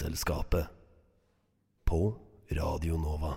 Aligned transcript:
Vitenselskapet. 0.00 0.66
På 1.84 2.16
Radio 2.50 2.96
Nova. 2.96 3.34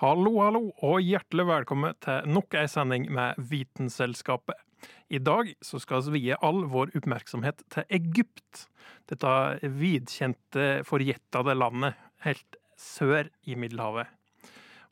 Hallo, 0.00 0.32
hallo, 0.42 0.72
og 0.82 1.04
hjertelig 1.06 1.44
velkommen 1.46 1.94
til 2.02 2.26
nok 2.34 2.56
ei 2.58 2.66
sending 2.66 3.06
med 3.14 3.38
Vitenselskapet. 3.38 4.58
I 5.06 5.20
dag 5.22 5.52
så 5.62 5.78
skal 5.78 6.02
vi 6.08 6.24
vie 6.24 6.40
all 6.42 6.64
vår 6.66 6.90
oppmerksomhet 6.98 7.62
til 7.70 7.86
Egypt. 7.94 8.64
Dette 9.06 9.36
vidkjente, 9.62 10.82
forjettede 10.82 11.54
landet 11.62 11.94
helt 12.26 12.58
sør 12.74 13.30
i 13.46 13.54
Middelhavet. 13.54 14.10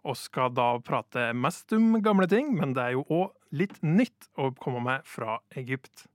Og 0.07 0.20
skal 0.23 0.55
da 0.55 0.77
prate 0.87 1.33
mest 1.34 1.75
om 1.75 1.98
gamle 1.98 2.31
ting, 2.31 2.55
men 2.62 2.79
det 2.79 2.87
er 2.87 2.95
jo 3.01 3.09
òg 3.11 3.59
litt 3.59 3.83
nytt 3.83 4.31
å 4.39 4.53
komme 4.55 4.87
med 4.87 5.03
fra 5.03 5.41
Egypt. 5.59 6.07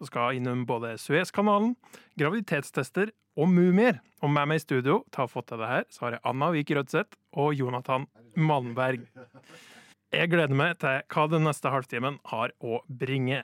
Vi 0.00 0.08
skal 0.08 0.38
innom 0.38 0.64
både 0.68 0.94
Suezkanalen, 1.00 1.74
graviditetstester 2.18 3.12
og 3.38 3.50
mumier. 3.50 4.00
Og 4.22 4.32
med 4.32 4.48
meg 4.50 4.60
i 4.60 4.64
studio 4.64 5.02
til 5.12 5.26
å 5.26 5.30
få 5.30 5.44
til 5.46 5.60
det 5.60 5.70
her, 5.70 5.88
så 5.92 6.06
har 6.06 6.16
jeg 6.16 6.24
Anna 6.30 6.50
Vik 6.54 6.74
Rødseth 6.76 7.18
og 7.40 7.54
Jonathan 7.58 8.06
Malmberg. 8.34 9.06
Jeg 10.14 10.30
gleder 10.30 10.54
meg 10.54 10.78
til 10.82 11.02
hva 11.10 11.26
den 11.32 11.44
neste 11.48 11.72
halvtimen 11.74 12.20
har 12.30 12.54
å 12.62 12.80
bringe. 12.86 13.42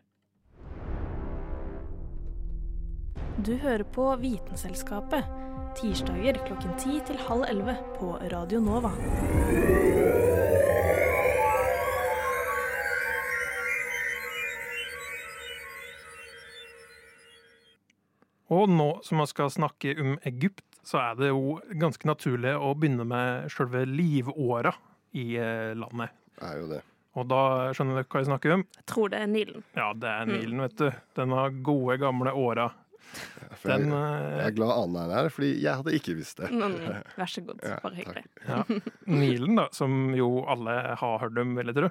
Du 3.41 3.55
hører 3.57 3.87
på 3.89 4.07
Vitenselskapet. 4.21 5.39
Tirsdager 5.79 6.41
klokken 6.47 6.75
ti 6.83 6.99
til 7.07 7.21
halv 7.29 7.47
11 7.49 7.79
på 7.97 8.17
Radio 8.33 8.61
Nova. 8.61 8.93
Og 18.51 18.71
nå 18.71 18.91
som 19.07 19.23
vi 19.23 19.29
skal 19.31 19.51
snakke 19.55 19.95
om 20.01 20.17
Egypt, 20.27 20.65
så 20.87 20.99
er 21.03 21.19
det 21.21 21.29
jo 21.31 21.59
ganske 21.79 22.09
naturlig 22.09 22.55
å 22.57 22.73
begynne 22.75 23.07
med 23.07 23.51
selve 23.53 23.85
livåra 23.87 24.73
i 25.15 25.35
landet. 25.77 26.17
Det 26.41 26.49
er 26.49 26.63
jo 26.63 26.71
det. 26.71 26.81
Og 27.19 27.27
da 27.27 27.41
skjønner 27.75 27.99
dere 27.99 28.07
hva 28.07 28.21
jeg 28.23 28.29
snakker 28.29 28.53
om? 28.55 28.63
Jeg 28.79 28.87
tror 28.91 29.11
det 29.13 29.19
er 29.25 29.31
Nilen. 29.31 29.65
Ja, 29.75 29.89
det 29.99 30.13
er 30.13 30.29
Nilen, 30.31 30.63
vet 30.63 30.77
du. 30.79 30.87
Denne 31.19 31.49
gode, 31.67 31.97
gamle 32.03 32.33
åra. 32.39 32.69
Ja, 33.11 33.49
Den 33.65 33.89
jeg, 33.91 33.99
eh, 33.99 34.37
jeg 34.39 34.45
er 34.47 34.55
glad 34.55 34.73
Anne 34.77 35.03
er 35.03 35.15
her, 35.17 35.29
fordi 35.35 35.51
jeg 35.59 35.81
hadde 35.81 35.95
ikke 35.99 36.15
visst 36.15 36.39
det. 36.39 36.51
Men, 36.55 36.77
vær 37.19 37.31
så 37.33 37.43
god. 37.47 37.65
Bare 37.83 37.99
hyggelig. 37.99 38.25
Ja. 38.47 38.61
Nilen, 39.11 39.59
da, 39.59 39.67
som 39.75 40.15
jo 40.15 40.45
alle 40.51 40.77
har 41.01 41.19
hørt 41.25 41.41
om, 41.43 41.57
vil 41.59 41.73
jeg 41.73 41.81
tro, 41.81 41.91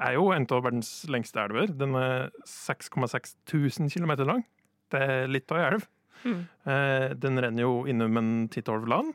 er 0.00 0.16
jo 0.16 0.28
en 0.34 0.48
av 0.52 0.64
verdens 0.66 0.92
lengste 1.12 1.40
elver. 1.40 1.72
Den 1.80 1.96
er 1.96 2.28
6,6 2.48 3.34
000 3.48 3.88
km 3.92 4.14
lang. 4.28 4.44
Det 4.90 5.00
er 5.06 5.26
litt 5.30 5.50
av 5.52 5.58
ei 5.60 5.66
elv. 5.70 5.88
Mm. 6.24 6.40
Eh, 6.68 7.08
Den 7.16 7.40
renner 7.40 7.64
jo 7.64 7.74
innom 7.88 8.16
en 8.20 8.30
ti-tolv 8.52 8.88
land, 8.90 9.14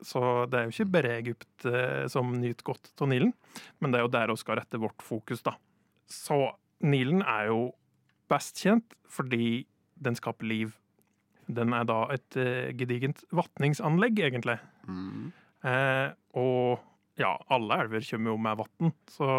så 0.00 0.46
det 0.48 0.58
er 0.60 0.68
jo 0.68 0.74
ikke 0.76 0.92
bare 0.94 1.16
Egypt 1.18 1.66
eh, 1.68 2.06
som 2.08 2.30
nyter 2.38 2.64
godt 2.64 2.92
av 3.02 3.10
Nilen, 3.10 3.34
men 3.80 3.92
det 3.92 3.98
er 4.00 4.06
jo 4.06 4.12
der 4.14 4.32
vi 4.32 4.38
skal 4.40 4.60
rette 4.60 4.80
vårt 4.80 5.02
fokus, 5.04 5.42
da. 5.44 5.56
Så 6.08 6.38
Nilen 6.86 7.24
er 7.26 7.50
jo 7.50 7.72
best 8.30 8.60
kjent 8.62 8.94
fordi 9.10 9.66
den 9.98 10.14
skaper 10.14 10.46
liv. 10.46 10.76
Den 11.48 11.72
er 11.74 11.84
da 11.88 12.02
et 12.14 12.36
eh, 12.38 12.70
gedigent 12.76 13.24
vatningsanlegg, 13.34 14.20
egentlig. 14.28 14.58
Mm. 14.86 15.32
Eh, 15.66 16.10
og 16.38 16.78
ja, 17.18 17.32
alle 17.50 17.80
elver 17.82 18.04
kommer 18.06 18.30
jo 18.30 18.36
med 18.44 18.60
vann, 18.60 18.92
så 19.10 19.30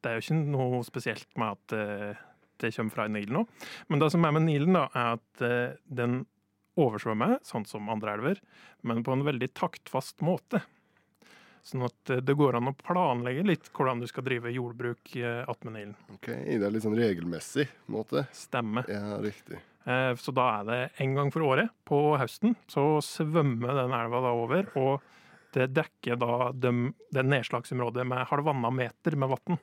det 0.00 0.10
er 0.10 0.16
jo 0.16 0.24
ikke 0.24 0.38
noe 0.54 0.80
spesielt 0.86 1.28
med 1.36 1.58
at 1.58 1.74
eh, 1.76 2.24
det 2.62 2.72
kommer 2.76 2.94
fra 2.94 3.06
Nilen 3.08 3.34
nå. 3.40 3.44
Men 3.88 4.02
det 4.02 4.10
som 4.14 4.24
er 4.24 4.32
med 4.36 4.46
Nilen, 4.48 4.72
da, 4.78 4.86
er 4.94 5.18
at 5.18 5.42
eh, 5.46 5.76
den 5.86 6.24
oversvømmer, 6.76 7.38
sånn 7.46 7.64
som 7.68 7.88
andre 7.92 8.16
elver, 8.18 8.40
men 8.84 9.02
på 9.06 9.14
en 9.16 9.24
veldig 9.24 9.48
taktfast 9.56 10.20
måte. 10.26 10.60
Sånn 11.66 11.82
at 11.88 12.10
eh, 12.14 12.20
det 12.22 12.36
går 12.38 12.58
an 12.60 12.68
å 12.70 12.76
planlegge 12.78 13.42
litt 13.48 13.70
hvordan 13.74 14.02
du 14.02 14.06
skal 14.10 14.26
drive 14.28 14.52
jordbruk 14.54 15.16
eh, 15.18 15.40
attmed 15.50 15.74
Nilen. 15.78 15.96
Ok, 16.14 16.28
Det 16.30 16.60
er 16.60 16.70
litt 16.74 16.84
sånn 16.84 16.98
regelmessig 16.98 17.64
måte. 17.90 18.26
Stemme. 18.36 18.84
Ja, 18.92 19.16
riktig. 19.24 19.58
Eh, 19.86 20.12
Så 20.20 20.34
da 20.36 20.46
er 20.60 20.68
det 20.68 20.80
en 21.02 21.14
gang 21.18 21.32
for 21.34 21.42
året, 21.48 21.72
på 21.88 22.00
høsten, 22.20 22.54
så 22.70 22.98
svømmer 23.02 23.74
den 23.82 23.94
elva 23.96 24.20
da 24.28 24.34
over, 24.36 24.68
og 24.78 25.00
det 25.56 25.70
dekker 25.72 26.18
da 26.20 26.50
dem- 26.52 26.92
det 27.14 27.22
nedslagsområdet 27.24 28.04
med 28.06 28.26
halvannen 28.28 28.74
meter 28.76 29.16
med 29.16 29.30
vann. 29.32 29.58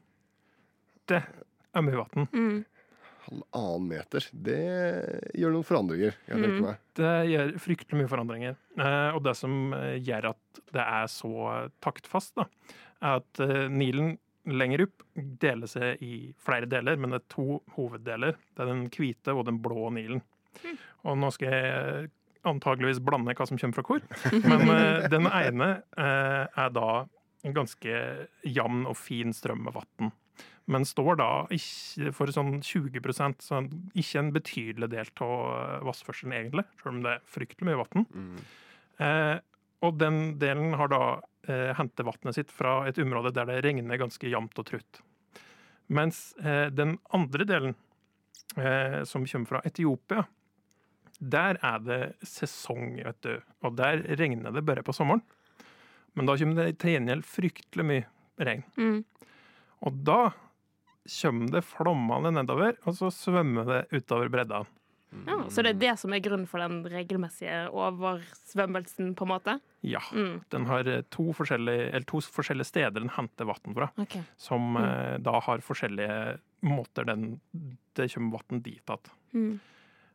Det 1.06 1.20
er 1.76 1.82
mye 1.86 2.00
vann. 2.00 2.28
Mm. 2.34 2.64
Halvannen 3.24 3.88
meter. 3.92 4.26
Det 4.34 4.58
gjør 5.40 5.54
noen 5.56 5.68
forandringer, 5.68 6.16
meg. 6.64 6.82
Det 7.00 7.14
gjør 7.32 7.54
fryktelig 7.64 8.00
mye 8.02 8.12
forandringer. 8.12 8.58
Eh, 8.78 9.10
Og 9.16 9.22
det 9.26 9.36
som 9.40 9.74
eh, 9.78 9.96
gjør 10.04 10.30
at 10.34 10.62
det 10.76 10.84
er 10.84 11.08
så 11.12 11.32
taktfast, 11.84 12.36
da, 12.40 12.48
er 13.04 13.22
at 13.22 13.44
eh, 13.46 13.68
Nilen 13.72 14.18
lenger 14.44 14.84
opp 14.90 15.06
deler 15.16 15.70
seg 15.72 16.02
i 16.04 16.34
flere 16.44 16.68
deler, 16.68 16.98
men 17.00 17.14
det 17.16 17.22
er 17.22 17.30
to 17.32 17.62
hoveddeler. 17.78 18.36
Det 18.52 18.66
er 18.66 18.72
den 18.74 18.88
hvite 18.92 19.32
og 19.38 19.46
den 19.48 19.62
blå 19.64 19.88
Nilen. 19.96 20.20
Og 21.08 21.16
nå 21.20 21.30
skal 21.34 21.54
jeg 21.56 22.10
antageligvis 22.44 23.00
blande 23.00 23.32
hva 23.40 23.46
som 23.48 23.56
kommer 23.58 23.78
fra 23.80 23.86
hvor, 23.88 24.04
men 24.44 24.68
eh, 24.74 25.06
den 25.14 25.30
ene 25.32 25.70
eh, 25.96 26.44
er 26.60 26.74
da 26.76 26.90
en 27.44 27.56
ganske 27.56 27.96
jevn 28.48 28.84
og 28.88 28.96
fin 29.00 29.32
strøm 29.36 29.64
med 29.66 29.76
vann. 29.76 30.12
Men 30.72 30.86
står 30.88 31.18
da 31.20 31.30
ikke 31.52 32.14
for 32.16 32.32
sånn 32.32 32.62
20% 32.64 33.44
så 33.44 33.64
ikke 34.00 34.22
en 34.22 34.32
betydelig 34.36 34.88
del 34.94 35.10
av 35.26 35.82
vannførselen, 35.90 36.36
egentlig, 36.38 36.64
selv 36.80 36.94
om 36.94 37.02
det 37.04 37.18
er 37.18 37.26
fryktelig 37.28 37.68
mye 37.68 37.80
vann. 37.82 38.06
Mm. 38.14 38.38
Eh, 39.04 39.38
og 39.84 39.98
den 40.00 40.20
delen 40.40 40.78
har 40.80 40.92
da 40.94 41.02
eh, 41.52 41.74
hentet 41.76 42.08
vannet 42.08 42.38
sitt 42.38 42.54
fra 42.56 42.84
et 42.88 43.02
område 43.04 43.34
der 43.36 43.50
det 43.50 43.60
regner 43.66 44.00
ganske 44.00 44.30
jevnt 44.32 44.62
og 44.62 44.70
trutt. 44.70 45.02
Mens 45.92 46.30
eh, 46.40 46.70
den 46.72 46.96
andre 47.12 47.48
delen, 47.50 47.76
eh, 48.56 49.02
som 49.04 49.28
kommer 49.28 49.52
fra 49.52 49.64
Etiopia, 49.68 50.24
der 51.20 51.60
er 51.64 51.84
det 51.84 52.02
sesong, 52.28 52.98
vet 53.04 53.20
du. 53.24 53.36
Og 53.64 53.76
der 53.78 54.02
regner 54.20 54.56
det 54.56 54.64
bare 54.66 54.84
på 54.84 54.96
sommeren. 54.96 55.22
Men 56.14 56.30
da 56.30 56.38
kommer 56.40 56.64
det 56.64 56.80
til 56.82 56.96
gjengjeld 56.96 57.26
fryktelig 57.28 57.86
mye 57.90 58.08
regn. 58.40 58.64
Mm. 58.78 59.04
Og 59.84 60.00
da 60.08 60.20
kommer 61.10 61.52
det 61.52 61.66
flommende 61.68 62.32
nedover, 62.36 62.78
og 62.88 62.96
så 62.98 63.12
svømmer 63.14 63.68
det 63.68 63.82
utover 63.92 64.32
bredda. 64.32 64.64
Ja, 65.28 65.36
så 65.50 65.62
det 65.62 65.76
er 65.76 65.82
det 65.82 65.92
som 66.02 66.14
er 66.16 66.24
grunnen 66.26 66.48
for 66.50 66.64
den 66.64 66.80
regelmessige 66.90 67.68
oversvømmelsen, 67.70 69.12
på 69.18 69.28
en 69.28 69.32
måte? 69.34 69.58
Ja. 69.86 70.02
Mm. 70.10 70.40
Den 70.50 70.66
har 70.70 70.90
eh, 70.90 71.04
to 71.14 71.28
forskjellige, 71.38 71.92
eller 71.92 72.08
to 72.10 72.22
forskjellige 72.34 72.70
steder 72.72 73.04
den 73.04 73.14
henter 73.14 73.48
vann 73.50 73.78
fra. 73.78 73.92
okay. 74.02 74.24
som 74.38 74.74
mm. 74.74 75.22
da 75.24 75.38
har 75.46 75.66
forskjellige 75.66 76.18
måter 76.66 77.06
den, 77.12 77.38
det 77.94 78.10
kommer 78.16 78.40
vann 78.40 78.64
dit 78.66 78.82
igjen. 78.82 79.14
Mm. 79.34 79.54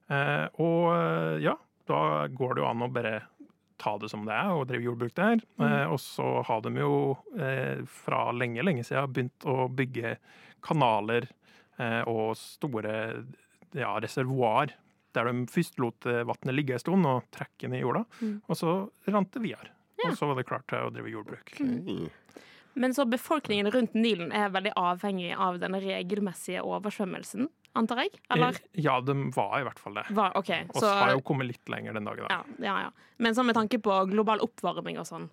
Eh, 0.09 0.47
og 0.65 0.85
eh, 0.97 1.35
ja, 1.47 1.55
da 1.89 2.01
går 2.27 2.57
det 2.57 2.65
jo 2.65 2.71
an 2.71 2.87
å 2.87 2.93
bare 2.93 3.19
ta 3.79 3.95
det 4.03 4.11
som 4.11 4.25
det 4.27 4.35
er 4.35 4.51
og 4.51 4.67
drive 4.69 4.89
jordbruk 4.89 5.15
der. 5.17 5.43
Eh, 5.63 5.87
og 5.87 6.01
så 6.03 6.27
har 6.49 6.63
de 6.65 6.75
jo 6.81 6.93
eh, 7.39 7.85
fra 8.01 8.29
lenge, 8.35 8.65
lenge 8.67 8.85
siden 8.87 9.13
begynt 9.15 9.47
å 9.49 9.69
bygge 9.71 10.17
kanaler 10.65 11.29
eh, 11.79 12.03
og 12.09 12.37
store 12.39 13.25
ja, 13.77 13.95
reservoar. 14.01 14.73
Der 15.17 15.25
de 15.31 15.47
først 15.51 15.79
lot 15.81 16.07
eh, 16.07 16.23
vannet 16.29 16.55
ligge 16.55 16.77
en 16.77 16.83
stund 16.83 17.07
og 17.09 17.25
trekke 17.35 17.69
ned 17.73 17.81
i 17.81 17.85
jorda, 17.87 18.05
Mm. 18.21 18.41
og 18.49 18.57
så 18.57 18.73
rant 19.09 19.33
det 19.33 19.43
videre. 19.43 19.71
Og 20.05 20.15
så 20.15 20.27
var 20.31 20.37
det 20.39 20.47
klart 20.47 20.67
til 20.71 20.79
å 20.79 20.91
drive 20.95 21.11
jordbruk. 21.11 21.55
Ok. 21.59 22.11
Men 22.79 22.93
så 22.95 23.03
befolkningen 23.11 23.67
rundt 23.75 23.95
Nilen 23.99 24.31
er 24.31 24.53
veldig 24.55 24.71
avhengig 24.79 25.33
av 25.35 25.57
den 25.59 25.75
regelmessige 25.83 26.61
oversvømmelsen, 26.63 27.49
antar 27.75 28.05
jeg? 28.05 28.21
Eller? 28.31 28.55
Eh, 28.55 28.83
Ja, 28.85 29.01
de 29.03 29.17
var 29.35 29.57
i 29.59 29.65
hvert 29.67 29.81
fall 29.83 29.95
det. 29.99 30.05
Var, 30.15 30.37
OK. 30.39 30.53
Og 30.69 30.79
så 30.85 30.93
har 31.01 31.11
jo 31.17 31.21
kommet 31.27 31.49
litt 31.51 31.67
lenger 31.73 31.97
den 31.99 32.07
dagen. 32.07 32.29
da. 32.29 32.37
ja, 32.39 32.45
ja, 32.69 32.77
ja. 32.87 32.91
Men 33.19 33.35
så 33.35 33.43
med 33.45 33.57
tanke 33.59 33.81
på 33.83 33.97
global 34.13 34.39
oppvarming 34.47 35.01
og 35.03 35.09
sånn, 35.11 35.27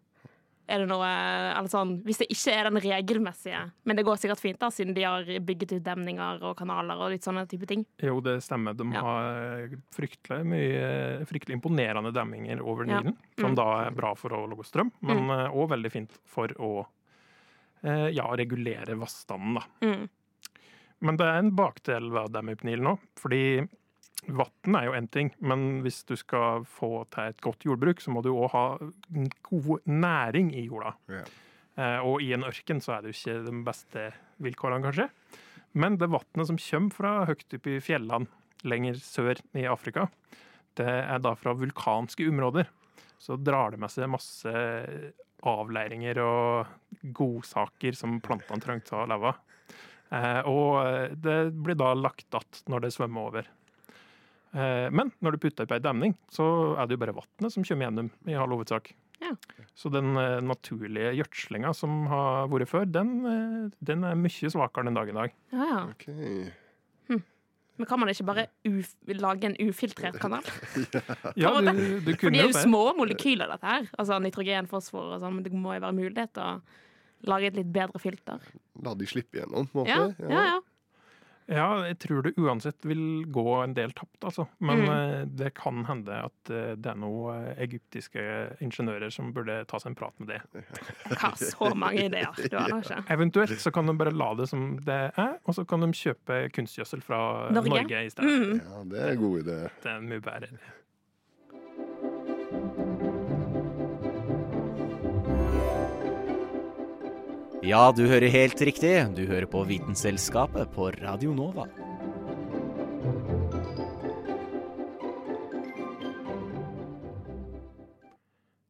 Er 0.68 0.80
det 0.82 0.88
noe 0.90 1.06
eller 1.06 1.70
sånn, 1.70 2.02
Hvis 2.04 2.18
det 2.24 2.28
ikke 2.34 2.54
er 2.58 2.64
den 2.70 2.80
regelmessige 2.82 3.60
Men 3.86 3.96
det 4.00 4.06
går 4.08 4.18
sikkert 4.18 4.40
fint, 4.42 4.58
da, 4.60 4.70
siden 4.74 4.96
de 4.96 5.04
har 5.06 5.24
bygget 5.46 5.76
ut 5.78 5.84
demninger 5.86 6.42
og 6.42 6.56
kanaler 6.58 6.98
og 6.98 7.12
litt 7.14 7.22
sånne 7.28 7.44
type 7.48 7.68
ting. 7.70 7.86
Jo, 8.02 8.20
det 8.20 8.40
stemmer. 8.44 8.74
De 8.76 8.84
Ja. 8.92 9.02
har 9.02 9.70
fryktelig 9.94 10.42
mye 10.46 11.26
fryktelig 11.30 11.60
imponerende 11.62 12.12
demminger 12.14 12.62
over 12.66 12.86
Ja. 12.88 13.00
Nilen, 13.02 13.16
som 13.38 13.52
Mm. 13.52 13.56
da 13.56 13.86
er 13.86 13.92
bra 13.92 14.14
for 14.16 14.30
å 14.30 14.48
lage 14.50 14.66
strøm, 14.66 14.92
men 15.02 15.28
òg 15.54 15.70
veldig 15.70 15.92
fint 15.92 16.12
for 16.26 16.48
å 16.48 16.86
eh, 17.84 18.10
ja, 18.10 18.24
regulere 18.36 18.96
vannstanden, 18.98 19.56
da. 19.56 19.62
Mm. 19.86 20.10
Men 21.02 21.18
det 21.18 21.26
er 21.28 21.38
en 21.38 21.52
bakdel 21.52 22.10
ved 22.10 22.30
å 22.30 22.32
demme 22.32 22.54
opp 22.54 22.64
Nilen 22.64 22.88
òg, 22.88 23.00
fordi 23.16 23.70
vann 24.28 24.78
er 24.78 24.88
jo 24.88 24.96
én 24.98 25.08
ting, 25.12 25.32
men 25.40 25.82
hvis 25.86 26.04
du 26.10 26.16
skal 26.20 26.66
få 26.70 27.06
til 27.14 27.32
et 27.32 27.42
godt 27.44 27.66
jordbruk, 27.68 28.02
så 28.02 28.14
må 28.14 28.24
du 28.26 28.32
òg 28.34 28.50
ha 28.54 28.66
god 29.50 29.90
næring 29.90 30.54
i 30.56 30.66
jorda. 30.68 30.96
Yeah. 31.12 31.28
Eh, 31.76 32.00
og 32.08 32.24
i 32.24 32.32
en 32.36 32.46
ørken 32.48 32.80
så 32.84 32.96
er 32.96 33.04
det 33.04 33.12
jo 33.12 33.20
ikke 33.20 33.44
de 33.50 33.64
beste 33.68 34.08
vilkårene, 34.44 34.86
kanskje. 34.86 35.10
Men 35.76 36.00
det 36.00 36.12
vannet 36.12 36.48
som 36.48 36.60
kommer 36.62 36.96
fra 36.96 37.14
høyt 37.28 37.58
oppe 37.58 37.76
i 37.76 37.84
fjellene 37.84 38.30
lenger 38.66 39.00
sør 39.04 39.42
i 39.58 39.68
Afrika, 39.70 40.08
det 40.80 40.88
er 40.88 41.20
da 41.24 41.36
fra 41.38 41.54
vulkanske 41.56 42.28
områder. 42.32 42.70
Så 43.20 43.38
drar 43.40 43.74
det 43.74 43.82
med 43.84 43.92
seg 43.92 44.12
masse 44.12 44.54
avleiringer 45.46 46.20
og 46.24 47.04
godsaker 47.16 47.96
som 47.98 48.18
plantene 48.24 48.64
trengte 48.64 48.96
å 48.98 49.06
leve 49.10 49.34
av. 49.34 49.44
Eh, 50.16 50.42
og 50.48 51.20
det 51.20 51.38
blir 51.52 51.76
da 51.76 51.94
lagt 51.94 52.34
att 52.34 52.64
når 52.68 52.80
det 52.80 52.92
svømmer 52.96 53.30
over. 53.30 53.48
Eh, 54.56 54.88
men 54.96 55.12
når 55.24 55.36
du 55.36 55.44
putter 55.44 55.68
på 55.68 55.76
ei 55.76 55.84
demning, 55.84 56.16
så 56.32 56.46
er 56.80 56.88
det 56.88 56.96
jo 56.96 57.02
bare 57.04 57.16
vannet 57.18 57.52
som 57.54 57.66
kommer 57.68 57.90
gjennom, 57.90 58.12
i 58.30 58.38
all 58.40 58.54
hovedsak. 58.56 58.94
Ja. 59.24 59.34
Så 59.76 59.92
den 59.92 60.16
eh, 60.20 60.42
naturlige 60.44 61.16
gjødslinga 61.20 61.74
som 61.76 62.06
har 62.12 62.48
vært 62.52 62.72
før, 62.72 62.86
den, 62.88 63.16
eh, 63.30 63.74
den 63.92 64.06
er 64.08 64.20
mye 64.20 64.52
svakere 64.54 64.88
den 64.88 65.00
dag 65.00 65.12
i 65.12 65.18
dag. 65.18 65.36
Ja, 65.56 65.72
ja. 65.72 65.82
Ok. 65.92 66.08
Men 67.76 67.90
kan 67.90 68.00
man 68.00 68.08
ikke 68.08 68.24
bare 68.24 68.44
uf 68.70 68.94
lage 69.20 69.50
en 69.50 69.56
ufiltrert 69.60 70.16
kanal? 70.22 70.46
Ja, 71.36 71.50
du, 71.60 72.00
du, 72.06 72.14
kunne 72.16 72.16
For 72.16 72.32
det 72.32 72.38
de 72.38 72.40
er 72.40 72.48
jo 72.48 72.54
jo 72.54 72.62
små 72.70 72.84
molekyler, 72.96 73.52
dette 73.52 73.68
her. 73.68 73.90
Altså 74.00 74.20
nitrogen, 74.24 74.70
fosfor 74.72 75.18
og 75.18 75.20
sånn, 75.20 75.36
men 75.36 75.44
det 75.44 75.52
må 75.52 75.74
jo 75.76 75.84
være 75.84 75.98
mulighet 75.98 76.32
til 76.38 76.46
å 76.46 77.28
lage 77.28 77.50
et 77.52 77.58
litt 77.60 77.74
bedre 77.76 78.00
filter. 78.00 78.48
La 78.86 78.96
de 78.96 79.10
slippe 79.10 79.42
gjennom, 79.42 79.68
på 79.68 79.84
en 79.84 79.92
måte. 79.92 80.24
ja, 80.24 80.32
ja. 80.32 80.46
Ja, 80.54 80.56
jeg 81.48 81.98
tror 82.02 82.24
det 82.26 82.32
uansett 82.42 82.86
vil 82.90 83.26
gå 83.30 83.44
en 83.64 83.74
del 83.78 83.92
tapt, 83.94 84.18
altså. 84.26 84.48
Men 84.60 84.80
Mm. 84.82 84.90
eh, 84.90 85.26
det 85.26 85.54
kan 85.54 85.84
hende 85.86 86.10
at 86.26 86.50
eh, 86.50 86.76
det 86.76 86.90
er 86.92 86.96
noen 86.98 87.46
eh, 87.52 87.64
egyptiske 87.64 88.58
ingeniører 88.66 89.12
som 89.14 89.32
burde 89.34 89.60
ta 89.70 89.78
seg 89.78 89.92
en 89.92 89.96
prat 89.96 90.14
med 90.20 90.28
det. 90.34 90.42
Hva 91.14 91.32
så 91.38 91.70
mange 91.76 92.06
ideer 92.08 92.34
du 92.50 92.58
har, 92.58 92.82
ikke? 92.82 93.04
Eventuelt 93.14 93.60
så 93.62 93.72
kan 93.72 93.86
de 93.86 93.94
bare 93.98 94.12
la 94.16 94.34
det 94.36 94.50
som 94.50 94.78
det 94.86 95.00
er, 95.18 95.36
og 95.46 95.54
så 95.54 95.66
kan 95.68 95.82
de 95.86 95.92
kjøpe 95.94 96.50
kunstgjødsel 96.56 97.02
fra 97.06 97.22
Norge? 97.52 97.70
Norge, 97.70 98.06
i 98.06 98.10
stedet. 98.10 98.32
Mm. 98.42 98.62
Ja, 98.66 98.84
det 98.90 99.00
er 99.06 99.12
en 99.14 99.22
god 99.22 99.44
idé. 99.44 99.60
Det 99.84 99.92
er 99.94 100.02
mye 100.02 100.22
bedre. 100.26 100.50
Ja, 107.66 107.90
du 107.90 108.04
hører 108.06 108.30
helt 108.30 108.60
riktig. 108.62 108.92
Du 109.18 109.24
hører 109.26 109.48
på 109.50 109.64
Vitenselskapet 109.66 110.70
på 110.76 110.92
Radio 111.00 111.32
Nova. 111.34 111.64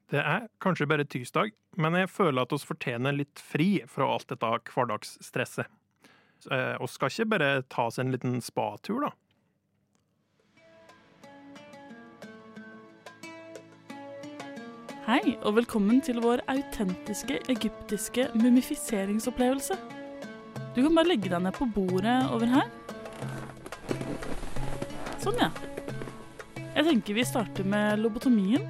Det 0.07 0.21
er 0.21 0.47
kanskje 0.63 0.87
bare 0.87 1.03
tirsdag, 1.03 1.51
men 1.75 1.99
jeg 1.99 2.07
føler 2.13 2.45
at 2.45 2.55
oss 2.55 2.63
fortjener 2.63 3.17
litt 3.17 3.43
fri 3.43 3.81
fra 3.91 4.07
alt 4.13 4.31
dette 4.31 4.53
hverdagsstresset. 4.71 5.67
Vi 6.47 6.63
Og 6.79 6.87
skal 6.87 7.11
ikke 7.11 7.31
bare 7.35 7.51
ta 7.67 7.89
oss 7.89 7.99
en 7.99 8.15
liten 8.15 8.39
spatur, 8.39 9.09
da? 9.09 9.11
Hei, 15.05 15.35
og 15.45 15.53
velkommen 15.53 15.99
til 16.01 16.17
vår 16.17 16.41
autentiske 16.49 17.35
egyptiske 17.53 18.23
mumifiseringsopplevelse. 18.41 19.75
Du 20.73 20.79
kan 20.79 20.95
bare 20.97 21.11
legge 21.11 21.29
deg 21.29 21.43
ned 21.45 21.53
på 21.53 21.67
bordet 21.75 22.15
over 22.33 22.49
her. 22.49 22.71
Sånn, 25.21 25.37
ja. 25.37 25.51
Jeg 26.57 26.87
tenker 26.87 27.19
vi 27.19 27.27
starter 27.29 27.69
med 27.69 28.01
lobotomien, 28.01 28.65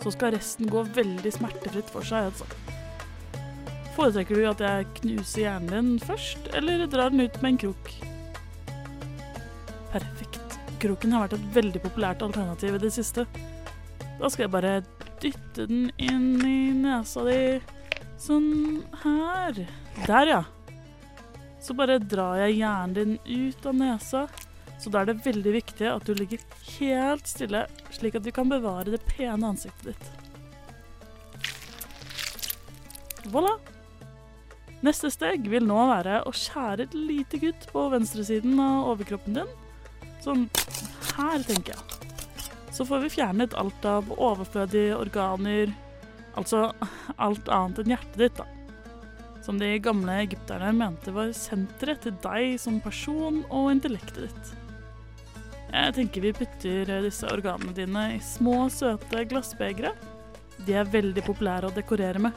så 0.00 0.14
skal 0.16 0.32
resten 0.38 0.72
gå 0.72 0.86
veldig 0.96 1.34
smertefritt 1.36 1.92
for 1.92 2.08
seg, 2.08 2.32
altså. 2.32 2.48
Foretrekker 3.92 4.40
du 4.40 4.48
at 4.54 4.64
jeg 4.64 4.88
knuser 5.02 5.44
hjernen 5.44 5.92
din 5.92 6.00
først, 6.00 6.48
eller 6.56 6.88
drar 6.88 7.12
den 7.12 7.28
ut 7.28 7.40
med 7.44 7.58
en 7.58 7.62
krok? 7.66 7.94
Perfekt. 9.92 10.60
Kroken 10.80 11.12
har 11.12 11.28
vært 11.28 11.36
et 11.42 11.48
veldig 11.60 11.84
populært 11.90 12.24
alternativ 12.24 12.80
i 12.80 12.86
det 12.88 12.96
siste. 12.96 13.28
Da 14.16 14.32
skal 14.32 14.48
jeg 14.48 14.56
bare 14.56 14.78
dytte 15.22 15.66
den 15.70 15.90
inn 15.96 16.40
i 16.46 16.72
nesa 16.76 17.24
di. 17.26 17.60
Sånn 18.20 18.82
her. 19.02 19.58
Der, 20.06 20.26
ja. 20.30 20.42
Så 21.62 21.74
bare 21.76 21.98
drar 22.02 22.36
jeg 22.42 22.58
hjernen 22.60 22.94
din 22.96 23.14
ut 23.24 23.66
av 23.66 23.74
nesa. 23.78 24.26
Så 24.80 24.90
da 24.92 25.00
er 25.00 25.12
det 25.12 25.24
veldig 25.24 25.52
viktig 25.54 25.86
at 25.88 26.04
du 26.04 26.12
ligger 26.18 26.42
helt 26.76 27.26
stille, 27.30 27.64
slik 27.94 28.18
at 28.18 28.26
du 28.26 28.32
kan 28.34 28.50
bevare 28.50 28.92
det 28.92 29.00
pene 29.08 29.48
ansiktet 29.54 29.94
ditt. 29.94 30.06
Voilà. 33.32 33.54
Neste 34.84 35.08
steg 35.08 35.46
vil 35.48 35.64
nå 35.64 35.86
være 35.88 36.20
å 36.28 36.32
skjære 36.36 36.84
et 36.84 36.96
lite 36.98 37.40
kutt 37.40 37.64
på 37.72 37.86
venstresiden 37.94 38.60
av 38.60 38.90
overkroppen 38.92 39.40
din. 39.40 39.50
Sånn 40.24 40.48
her, 41.14 41.40
tenker 41.48 41.72
jeg. 41.72 41.93
Så 42.74 42.82
får 42.84 43.04
vi 43.04 43.12
fjernet 43.14 43.54
alt 43.54 43.84
av 43.86 44.08
overflødige 44.16 44.96
organer, 44.98 45.70
altså 46.34 46.72
alt 47.22 47.46
annet 47.46 47.78
enn 47.84 47.92
hjertet 47.94 48.18
ditt, 48.18 48.40
da. 48.40 48.46
Som 49.44 49.60
de 49.60 49.68
gamle 49.78 50.16
egypterne 50.24 50.72
mente 50.74 51.12
var 51.14 51.30
senteret 51.38 52.02
til 52.02 52.16
deg 52.24 52.56
som 52.58 52.80
person 52.82 53.44
og 53.46 53.68
intellektet 53.76 54.24
ditt. 54.24 54.50
Jeg 55.74 55.94
tenker 55.94 56.24
vi 56.24 56.32
putter 56.34 56.90
disse 57.04 57.30
organene 57.30 57.76
dine 57.76 58.02
i 58.16 58.18
små, 58.22 58.66
søte 58.70 59.22
glassbegre. 59.30 59.94
De 60.66 60.74
er 60.74 60.90
veldig 60.90 61.22
populære 61.26 61.70
å 61.70 61.76
dekorere 61.76 62.22
med. 62.26 62.34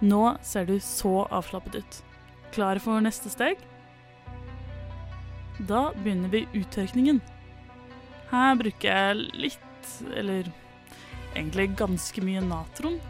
Nå 0.00 0.22
ser 0.46 0.70
du 0.70 0.78
så 0.78 1.24
avslappet 1.26 1.82
ut. 1.82 2.00
Klar 2.54 2.78
for 2.82 3.02
neste 3.02 3.30
steg? 3.34 3.58
Da 5.68 5.90
begynner 5.96 6.32
vi 6.32 6.46
uttørkningen. 6.56 7.20
Her 8.30 8.54
bruker 8.56 8.88
jeg 8.88 9.30
litt, 9.34 9.88
eller 10.16 10.48
egentlig 11.34 11.70
ganske 11.78 12.22
mye 12.24 12.42
natron. 12.44 13.00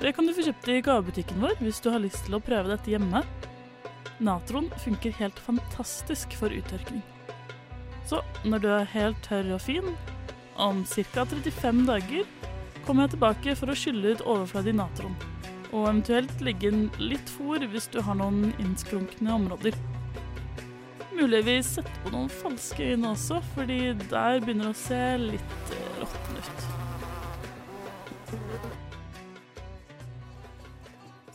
Det 0.00 0.14
kan 0.16 0.26
du 0.26 0.32
få 0.36 0.44
kjøpt 0.46 0.68
i 0.72 0.80
gavebutikken 0.84 1.42
vår 1.42 1.58
hvis 1.60 1.80
du 1.84 1.90
har 1.92 2.00
lyst 2.00 2.22
til 2.26 2.38
å 2.38 2.42
prøve 2.44 2.72
dette 2.72 2.92
hjemme. 2.92 3.24
Natron 4.20 4.68
funker 4.84 5.16
helt 5.18 5.38
fantastisk 5.40 6.36
for 6.36 6.52
uttørkning. 6.52 7.02
Så 8.08 8.22
når 8.44 8.62
du 8.62 8.68
er 8.74 8.88
helt 8.94 9.20
tørr 9.26 9.52
og 9.56 9.62
fin, 9.64 9.92
om 10.60 10.84
ca. 10.84 11.24
35 11.24 11.84
dager, 11.88 12.26
kommer 12.86 13.06
jeg 13.06 13.14
tilbake 13.16 13.54
for 13.56 13.72
å 13.72 13.76
skylle 13.76 14.14
ut 14.14 14.24
overfladig 14.24 14.74
natron. 14.76 15.16
Og 15.70 15.86
eventuelt 15.86 16.42
legge 16.44 16.72
inn 16.72 16.88
litt 17.00 17.30
fôr 17.36 17.64
hvis 17.72 17.88
du 17.92 18.00
har 18.04 18.18
noen 18.18 18.50
innskrunkne 18.58 19.36
områder. 19.36 19.76
Muligvis 21.20 21.74
sette 21.76 21.98
på 22.00 22.10
noen 22.14 22.30
falske 22.32 22.80
øyne 22.94 23.10
også, 23.12 23.42
fordi 23.52 23.92
der 24.08 24.40
begynner 24.40 24.70
det 24.70 24.72
å 24.72 24.78
se 24.80 25.00
litt 25.20 25.72
eh, 25.76 25.98
råtten 26.00 26.38
ut. 26.40 26.62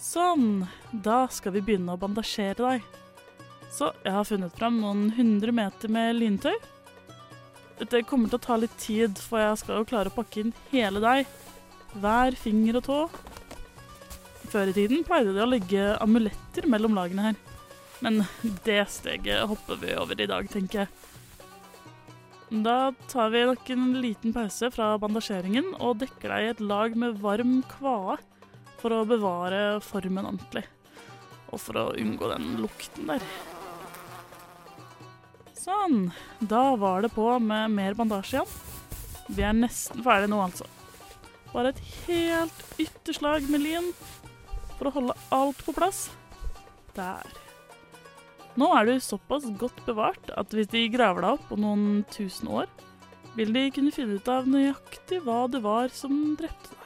Sånn, 0.02 0.48
da 1.06 1.20
skal 1.30 1.54
vi 1.54 1.62
begynne 1.68 1.94
å 1.94 2.02
bandasjere 2.02 2.58
deg. 2.64 2.90
Så 3.76 3.92
jeg 4.02 4.16
har 4.16 4.26
funnet 4.26 4.58
fram 4.58 4.82
noen 4.82 5.12
hundre 5.20 5.54
meter 5.54 5.92
med 5.94 6.18
lyntøy. 6.18 6.56
Dette 7.78 8.06
kommer 8.10 8.32
til 8.32 8.40
å 8.40 8.46
ta 8.48 8.58
litt 8.58 8.78
tid, 8.82 9.22
for 9.22 9.38
jeg 9.44 9.62
skal 9.62 9.84
jo 9.84 9.90
klare 9.94 10.10
å 10.10 10.18
pakke 10.18 10.48
inn 10.48 10.54
hele 10.72 11.04
deg. 11.04 11.30
Hver 11.94 12.42
finger 12.42 12.82
og 12.82 12.88
tå. 12.90 13.02
Før 14.50 14.72
i 14.72 14.78
tiden 14.82 15.06
pleide 15.06 15.36
de 15.36 15.46
å 15.46 15.52
legge 15.54 15.92
amuletter 16.02 16.66
mellom 16.74 16.98
lagene 16.98 17.30
her. 17.30 17.44
Men 18.06 18.22
det 18.64 18.84
steget 18.94 19.48
hopper 19.50 19.80
vi 19.82 19.96
over 19.98 20.20
i 20.22 20.28
dag, 20.30 20.46
tenker 20.52 20.84
jeg. 20.84 22.62
Da 22.66 22.92
tar 23.10 23.32
vi 23.34 23.42
nok 23.50 23.70
en 23.74 23.86
liten 23.98 24.34
pause 24.36 24.70
fra 24.70 24.92
bandasjeringen 25.02 25.72
og 25.80 25.98
dekker 26.04 26.30
deg 26.30 26.44
i 26.44 26.52
et 26.54 26.62
lag 26.62 26.94
med 27.02 27.18
varm 27.24 27.56
kvae 27.72 28.20
for 28.78 28.94
å 28.94 29.08
bevare 29.10 29.80
formen 29.82 30.28
ordentlig. 30.30 30.62
Og 31.50 31.58
for 31.64 31.80
å 31.82 31.86
unngå 31.98 32.30
den 32.30 32.52
lukten 32.62 33.10
der. 33.10 33.26
Sånn. 35.58 36.12
Da 36.46 36.76
var 36.78 37.02
det 37.02 37.10
på 37.16 37.26
med 37.42 37.74
mer 37.74 37.98
bandasje 37.98 38.38
igjen. 38.38 38.54
Vi 39.34 39.42
er 39.42 39.58
nesten 39.58 40.06
ferdige 40.06 40.30
nå, 40.30 40.44
altså. 40.46 40.70
Bare 41.50 41.72
et 41.74 41.82
helt 42.06 42.62
ytterslag 42.84 43.50
med 43.50 43.64
lin 43.64 43.90
for 44.76 44.92
å 44.92 44.94
holde 45.00 45.18
alt 45.34 45.66
på 45.66 45.74
plass. 45.74 46.06
Der. 46.94 47.45
Nå 48.56 48.70
er 48.72 48.88
du 48.88 48.94
såpass 49.04 49.44
godt 49.60 49.82
bevart 49.84 50.30
at 50.40 50.54
hvis 50.56 50.70
de 50.72 50.86
graver 50.94 51.26
deg 51.26 51.36
opp 51.36 51.50
på 51.50 51.58
noen 51.60 52.06
tusen 52.08 52.48
år, 52.48 52.70
vil 53.36 53.52
de 53.52 53.66
kunne 53.76 53.92
finne 53.92 54.16
ut 54.16 54.30
av 54.32 54.48
nøyaktig 54.48 55.20
hva 55.26 55.42
det 55.52 55.60
var 55.66 55.92
som 55.92 56.14
drepte 56.40 56.72
deg. 56.72 56.82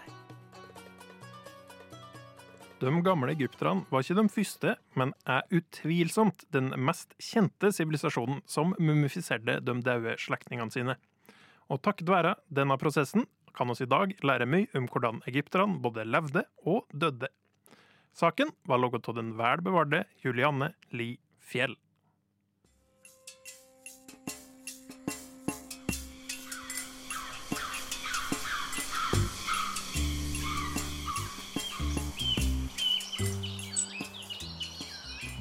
De 2.79 2.93
gamle 3.05 3.35
egypterne 3.35 3.85
var 3.91 4.01
ikke 4.01 4.17
de 4.17 4.33
første, 4.33 4.73
men 4.97 5.13
er 5.29 5.45
utvilsomt 5.53 6.47
den 6.55 6.71
mest 6.79 7.13
kjente 7.21 7.69
sivilisasjonen 7.75 8.41
som 8.49 8.73
mumifiserte 8.79 9.59
de 9.61 9.77
døde 9.85 10.17
slektningene 10.17 10.73
sine. 10.73 10.97
Og 11.69 11.83
takket 11.85 12.09
være 12.09 12.33
denne 12.49 12.79
prosessen 12.81 13.27
kan 13.53 13.69
oss 13.69 13.83
i 13.83 13.89
dag 13.89 14.15
lære 14.25 14.49
mye 14.49 14.71
om 14.79 14.89
hvordan 14.89 15.21
egypterne 15.29 15.77
både 15.83 16.07
levde 16.07 16.47
og 16.65 16.89
døde. 16.89 17.29
Saken 18.15 18.55
var 18.65 18.81
laget 18.81 19.05
av 19.05 19.19
den 19.19 19.35
vel 19.37 19.61
bevarte 19.61 20.07
Julianne 20.23 20.73
Li 20.95 21.13
Fjell. 21.49 21.75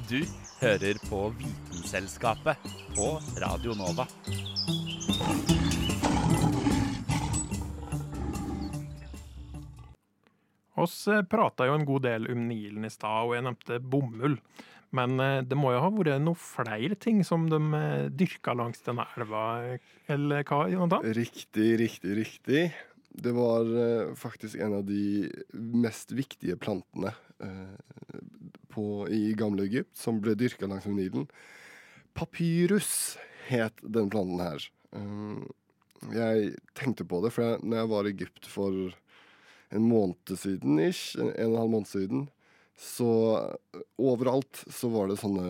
Du 0.09 0.23
hører 0.61 0.97
på 1.09 1.29
Vitenselskapet 1.37 2.57
på 2.95 3.11
Radio 3.37 3.75
Nova. 3.77 4.07
Oss 10.73 11.07
eh, 11.07 11.21
prata 11.21 11.67
jo 11.69 11.77
en 11.77 11.85
god 11.85 12.01
del 12.07 12.31
om 12.31 12.47
Nilen 12.47 12.85
i 12.87 12.89
stad, 12.89 13.27
og 13.27 13.37
jeg 13.37 13.45
nevnte 13.45 13.79
bomull. 13.83 14.39
Men 14.95 15.19
eh, 15.21 15.41
det 15.45 15.57
må 15.57 15.73
jo 15.73 15.81
ha 15.83 15.89
vært 15.93 16.21
noen 16.23 16.39
flere 16.39 16.97
ting 16.97 17.21
som 17.27 17.45
de 17.51 17.59
eh, 17.77 18.05
dyrka 18.09 18.55
langs 18.57 18.81
denne 18.85 19.05
elva, 19.17 19.43
eller 20.09 20.45
hva, 20.47 20.63
Jonathan? 20.71 21.05
Riktig, 21.17 21.69
riktig, 21.81 22.15
riktig. 22.17 22.63
Det 23.09 23.33
var 23.35 23.69
eh, 23.69 24.15
faktisk 24.17 24.57
en 24.63 24.79
av 24.79 24.87
de 24.87 25.29
mest 25.53 26.13
viktige 26.15 26.57
plantene 26.59 27.13
på, 28.67 28.83
i 29.07 29.31
gamle 29.39 29.63
Egypt 29.69 29.95
som 29.95 30.17
ble 30.19 30.33
dyrka 30.35 30.67
langs 30.67 30.89
Nilen. 30.91 31.29
Papyrus 32.17 33.15
het 33.47 33.79
den 33.79 34.09
planten 34.11 34.41
her. 34.43 34.65
Jeg 36.11 36.49
tenkte 36.75 37.05
på 37.07 37.21
det, 37.23 37.31
for 37.31 37.45
jeg, 37.45 37.61
når 37.63 37.79
jeg 37.79 37.91
var 37.93 38.09
i 38.09 38.11
Egypt 38.11 38.49
for 38.51 38.91
en 39.71 39.87
måned 39.87 40.35
siden, 40.35 40.81
ish, 40.83 41.15
en 41.15 41.31
og 41.31 41.39
en 41.45 41.57
halv 41.61 41.73
måned 41.77 41.91
siden, 41.93 42.27
så 42.79 43.11
eh, 43.75 43.83
overalt 43.99 44.63
så 44.71 44.89
var 44.93 45.11
det 45.11 45.19
sånne 45.19 45.45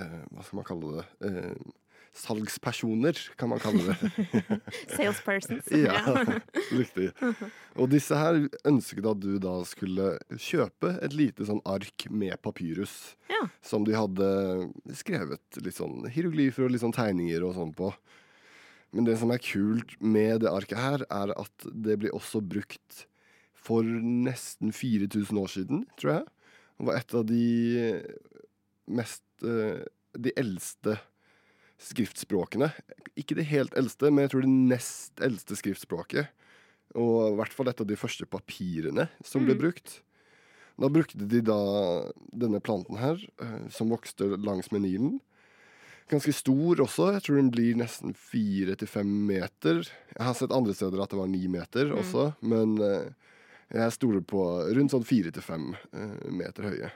eh, 0.00 0.20
Hva 0.34 0.42
skal 0.42 0.58
man 0.58 0.66
kalle 0.68 0.98
det? 0.98 1.06
Eh, 1.30 1.72
salgspersoner, 2.14 3.18
kan 3.36 3.50
man 3.50 3.58
kalle 3.58 3.90
det. 3.90 4.10
Salespersons. 4.94 5.66
Ja, 5.86 5.98
riktig. 6.78 7.10
Og 7.74 7.90
disse 7.90 8.18
her 8.18 8.38
ønsket 8.66 9.08
at 9.10 9.22
du 9.22 9.32
da 9.42 9.56
skulle 9.66 10.12
kjøpe 10.30 10.94
et 11.02 11.16
lite 11.16 11.46
sånn 11.48 11.62
ark 11.66 12.06
med 12.10 12.38
papyrus. 12.44 13.16
Ja. 13.30 13.42
Som 13.66 13.86
de 13.88 13.96
hadde 13.98 14.28
skrevet 14.94 15.58
litt 15.62 15.78
sånn 15.78 16.06
hieroglyfer 16.06 16.68
og 16.68 16.74
litt 16.74 16.84
sånn 16.84 16.94
tegninger 16.94 17.46
og 17.46 17.56
sånn 17.58 17.74
på. 17.74 17.90
Men 18.94 19.08
det 19.08 19.18
som 19.18 19.34
er 19.34 19.42
kult 19.42 19.96
med 19.98 20.44
det 20.44 20.54
arket 20.54 20.78
her, 20.78 21.02
er 21.10 21.34
at 21.34 21.66
det 21.66 21.98
blir 21.98 22.14
også 22.14 22.38
brukt 22.46 23.08
for 23.64 23.82
nesten 23.86 24.72
4000 24.76 25.38
år 25.40 25.50
siden, 25.54 25.84
tror 26.00 26.12
jeg. 26.18 26.24
Det 26.78 26.86
var 26.88 26.98
et 27.00 27.14
av 27.16 27.26
de 27.28 27.42
mest 28.92 29.22
eh, 29.46 29.84
De 30.14 30.30
eldste 30.38 30.98
skriftspråkene. 31.82 32.68
Ikke 33.18 33.34
det 33.38 33.48
helt 33.50 33.74
eldste, 33.78 34.10
men 34.12 34.24
jeg 34.24 34.32
tror 34.34 34.44
det 34.46 34.52
nest 34.70 35.22
eldste 35.24 35.56
skriftspråket. 35.58 36.28
Og 36.94 37.32
i 37.32 37.36
hvert 37.40 37.54
fall 37.56 37.70
et 37.72 37.80
av 37.82 37.88
de 37.90 37.96
første 37.98 38.26
papirene 38.30 39.08
som 39.26 39.42
ble 39.44 39.56
Mm. 39.56 39.60
brukt. 39.64 40.00
Da 40.78 40.88
brukte 40.88 41.26
de 41.28 41.40
da 41.42 42.10
denne 42.32 42.60
planten 42.62 42.96
her, 42.98 43.18
eh, 43.40 43.68
som 43.70 43.90
vokste 43.90 44.36
langs 44.38 44.70
med 44.72 44.82
Nilen. 44.82 45.20
Ganske 46.10 46.32
stor 46.34 46.76
også. 46.76 47.12
Jeg 47.14 47.22
tror 47.22 47.36
den 47.36 47.50
blir 47.50 47.74
nesten 47.74 48.14
fire 48.14 48.76
til 48.76 48.86
fem 48.88 49.26
meter. 49.26 49.82
Jeg 50.14 50.20
har 50.26 50.34
sett 50.34 50.52
andre 50.52 50.74
steder 50.74 51.02
at 51.02 51.10
det 51.10 51.18
var 51.18 51.26
ni 51.28 51.46
meter 51.48 51.86
Mm. 51.90 51.98
også, 51.98 52.34
men 52.42 52.78
eh, 52.80 53.10
jeg 53.72 53.92
stoler 53.96 54.20
på 54.20 54.42
rundt 54.76 54.92
sånn 54.92 55.06
fire 55.06 55.30
til 55.34 55.42
fem 55.42 55.70
eh, 55.92 56.28
meter 56.30 56.68
høye. 56.70 56.90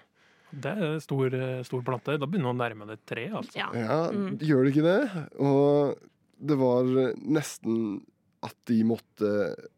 Det 0.51 0.71
er 0.73 0.99
stor, 1.05 1.33
eh, 1.35 1.63
stor 1.67 1.83
plante. 1.85 2.19
Da 2.19 2.27
begynner 2.27 2.53
man 2.53 2.57
å 2.57 2.63
nærme 2.65 2.87
det 2.89 2.99
et 3.01 3.07
tre, 3.07 3.27
altså. 3.37 3.57
Ja. 3.61 3.69
Ja, 3.77 3.99
Mm. 4.11 4.39
gjør 4.39 4.65
det 4.65 4.75
ikke 4.75 4.87
det? 4.89 5.27
Og 5.41 5.99
det 6.41 6.57
var 6.57 6.85
nesten 7.19 8.03
at 8.47 8.55
de 8.71 8.83
måtte 8.87 9.29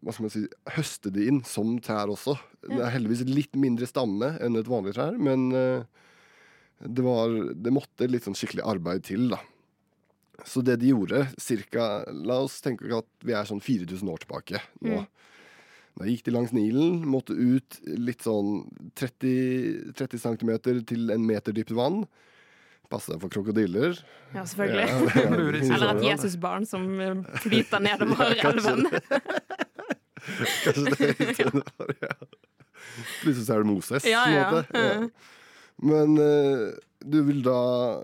hva 0.04 0.12
skal 0.12 0.26
man 0.26 0.30
si, 0.34 0.42
høste 0.76 1.10
det 1.10 1.26
inn 1.26 1.42
som 1.48 1.78
trær 1.80 2.10
også. 2.12 2.34
Det 2.68 2.76
er 2.78 2.90
heldigvis 2.92 3.24
litt 3.26 3.54
mindre 3.56 3.86
stamme 3.88 4.34
enn 4.38 4.56
et 4.60 4.68
vanlig 4.68 4.92
trær, 4.94 5.16
men 5.18 5.50
eh, 5.56 5.82
det, 6.86 7.02
var, 7.02 7.32
det 7.56 7.72
måtte 7.72 8.06
litt 8.10 8.24
sånn 8.28 8.36
skikkelig 8.36 8.62
arbeid 8.68 9.02
til, 9.08 9.30
da. 9.32 9.40
Så 10.44 10.62
det 10.64 10.78
de 10.80 10.92
gjorde, 10.92 11.26
cirka 11.40 12.04
La 12.12 12.38
oss 12.44 12.60
tenke 12.64 12.88
at 12.96 13.08
vi 13.24 13.32
er 13.36 13.44
sånn 13.48 13.60
4000 13.60 14.08
år 14.08 14.22
tilbake 14.22 14.60
nå. 14.80 15.00
Mm. 15.02 15.08
Da 16.00 16.06
gikk 16.08 16.22
de 16.24 16.32
langs 16.32 16.52
Nilen, 16.56 17.02
måtte 17.04 17.34
ut 17.36 17.76
litt 18.00 18.24
sånn 18.24 18.62
30, 18.96 19.92
30 19.98 20.22
cm 20.22 20.52
til 20.88 21.10
en 21.12 21.26
meter 21.28 21.52
dypt 21.52 21.74
vann. 21.76 22.06
Passe 22.90 23.12
deg 23.12 23.20
for 23.22 23.30
krokodiller. 23.30 23.98
Ja, 24.34 24.42
selvfølgelig. 24.48 24.86
Ja, 24.88 24.94
ja, 24.96 25.26
er- 25.28 25.74
Eller 25.76 25.90
et 25.92 26.06
Jesusbarn 26.08 26.64
som 26.66 26.88
eh, 27.04 27.20
flyter 27.44 27.84
nedover 27.84 28.32
Ja, 28.34 28.48
kanskje 28.48 28.72
elven. 28.72 28.88
Kanskje 30.64 31.12
det 31.38 31.62
var, 31.78 31.92
ja. 32.02 32.14
Plutselig 33.22 33.44
så 33.46 33.54
er 33.54 33.62
det 33.62 33.68
Moses, 33.70 34.04
Ja, 34.08 34.24
på 34.24 34.30
en 34.30 34.34
ja. 34.34 34.48
måte. 34.50 34.80
Ja. 34.80 35.10
Men 35.90 36.16
eh, 36.20 36.64
du 37.08 37.18
vil 37.24 37.38
da 37.44 37.54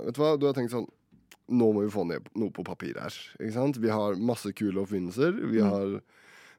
Vet 0.07 0.17
du 0.17 0.21
hva, 0.23 0.31
du 0.41 0.47
har 0.49 0.55
tenkt 0.57 0.73
sånn 0.73 0.87
Nå 1.53 1.69
må 1.77 1.83
vi 1.85 1.91
få 1.93 2.03
ned 2.09 2.25
noe 2.35 2.51
på 2.51 2.65
papir 2.67 2.97
her. 2.99 3.15
Ikke 3.39 3.53
sant? 3.55 3.77
Vi 3.79 3.91
har 3.93 4.17
masse 4.19 4.51
kule 4.59 4.81
oppfinnelser. 4.83 5.37
Vi 5.47 5.61
Mm. 5.63 6.01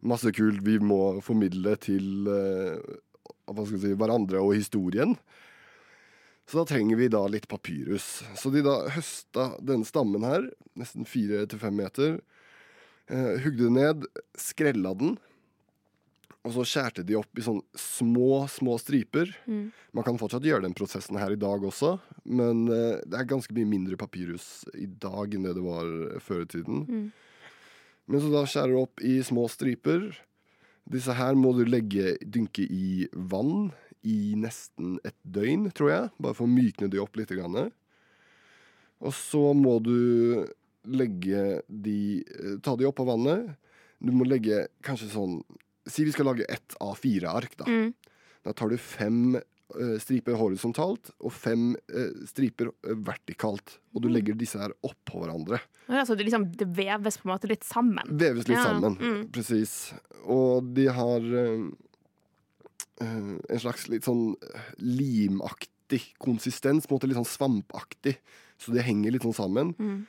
Masse 0.06 0.32
kult 0.36 0.62
vi 0.66 0.78
må 0.84 1.18
formidle 1.26 1.76
til 1.82 2.30
eh, 2.32 2.98
si, 3.68 3.94
hverandre 3.94 4.42
og 4.44 4.56
historien. 4.58 5.16
Så 6.48 6.62
da 6.62 6.68
trenger 6.70 7.00
vi 7.00 7.10
da 7.12 7.26
litt 7.28 7.50
papyrus. 7.52 8.24
Så 8.40 8.52
de 8.54 8.64
da 8.64 8.80
høsta 8.96 9.50
denne 9.60 9.88
stammen 9.88 10.24
her, 10.24 10.48
nesten 10.80 11.08
fire 11.08 11.44
til 11.50 11.60
fem 11.60 11.76
meter. 11.76 12.20
Eh, 13.12 13.34
hugde 13.44 13.72
ned, 13.72 14.08
skrella 14.40 14.94
den, 15.00 15.18
og 16.48 16.54
så 16.56 16.64
skjærte 16.68 17.04
de 17.04 17.18
opp 17.20 17.40
i 17.40 17.44
sånn 17.44 17.60
små, 17.76 18.46
små 18.52 18.78
striper. 18.80 19.34
Mm. 19.48 19.68
Man 19.96 20.06
kan 20.08 20.20
fortsatt 20.20 20.46
gjøre 20.48 20.64
den 20.64 20.76
prosessen 20.78 21.20
her 21.20 21.34
i 21.36 21.40
dag 21.40 21.64
også, 21.68 21.98
men 22.24 22.68
eh, 22.72 23.04
det 23.04 23.20
er 23.20 23.28
ganske 23.28 23.56
mye 23.56 23.68
mindre 23.68 24.00
papyrus 24.00 24.64
i 24.76 24.88
dag 24.88 25.36
enn 25.36 25.48
det 25.48 25.58
det 25.58 25.66
var 25.66 25.90
før 26.24 26.46
i 26.46 26.52
tiden. 26.56 26.86
Mm. 26.88 27.08
Men 28.08 28.24
så 28.24 28.32
da 28.32 28.46
skjærer 28.48 28.74
du 28.74 28.80
opp 28.82 29.04
i 29.04 29.18
små 29.26 29.48
striper. 29.52 30.10
Disse 30.88 31.16
her 31.18 31.36
må 31.36 31.52
du 31.58 31.66
legge, 31.68 32.16
dynke 32.24 32.64
i 32.64 33.08
vann 33.12 33.70
i 34.08 34.36
nesten 34.40 34.96
et 35.08 35.18
døgn, 35.28 35.68
tror 35.76 35.92
jeg. 35.92 36.12
Bare 36.24 36.38
for 36.38 36.48
å 36.48 36.52
mykne 36.52 36.88
de 36.92 37.02
opp 37.04 37.20
litt. 37.20 37.34
Grann. 37.36 37.74
Og 39.04 39.14
så 39.16 39.52
må 39.58 39.78
du 39.84 40.48
legge 40.88 41.62
de 41.68 42.24
eh, 42.24 42.56
Ta 42.64 42.78
de 42.80 42.88
opp 42.88 43.02
av 43.04 43.12
vannet. 43.12 43.52
Du 44.00 44.14
må 44.16 44.28
legge 44.28 44.68
kanskje 44.86 45.10
sånn 45.12 45.40
Si 45.90 46.06
vi 46.06 46.14
skal 46.14 46.30
lage 46.30 46.48
ett 46.52 46.76
A4-ark, 46.84 47.58
da. 47.60 47.68
Mm. 47.68 47.92
Da 48.44 48.54
tar 48.56 48.72
du 48.72 48.80
fem 48.80 49.38
striper 50.00 50.38
horisontalt 50.40 51.10
og 51.20 51.34
fem 51.36 51.74
eh, 51.92 52.14
striper 52.30 52.70
eh, 52.88 52.94
vertikalt. 53.08 53.78
Og 53.94 54.04
du 54.06 54.08
legger 54.12 54.38
disse 54.40 54.60
her 54.62 54.72
oppå 54.88 55.24
hverandre. 55.26 55.60
Ja, 55.90 56.06
så 56.08 56.16
det, 56.16 56.28
liksom, 56.28 56.46
det 56.56 56.68
veves 56.78 57.18
på 57.20 57.28
en 57.28 57.34
måte 57.34 57.50
litt 57.52 57.66
sammen. 57.68 58.08
Veves 58.20 58.48
litt 58.48 58.58
Ja, 58.58 58.64
sammen. 58.70 58.96
mm. 59.00 59.22
Presis. 59.36 59.76
Og 60.24 60.70
de 60.78 60.88
har 60.96 61.28
eh, 61.44 61.68
eh, 63.04 63.32
en 63.50 63.64
slags 63.64 63.88
litt 63.92 64.08
sånn 64.08 64.36
eh, 64.54 64.70
limaktig 64.84 66.02
konsistens. 66.24 66.88
På 66.88 66.96
en 66.96 67.00
måte 67.02 67.10
litt 67.12 67.20
sånn 67.20 67.32
svampaktig. 67.36 68.18
Så 68.58 68.74
de 68.74 68.82
henger 68.86 69.14
litt 69.14 69.26
sånn 69.28 69.36
sammen. 69.38 69.74
Mm. 69.78 70.00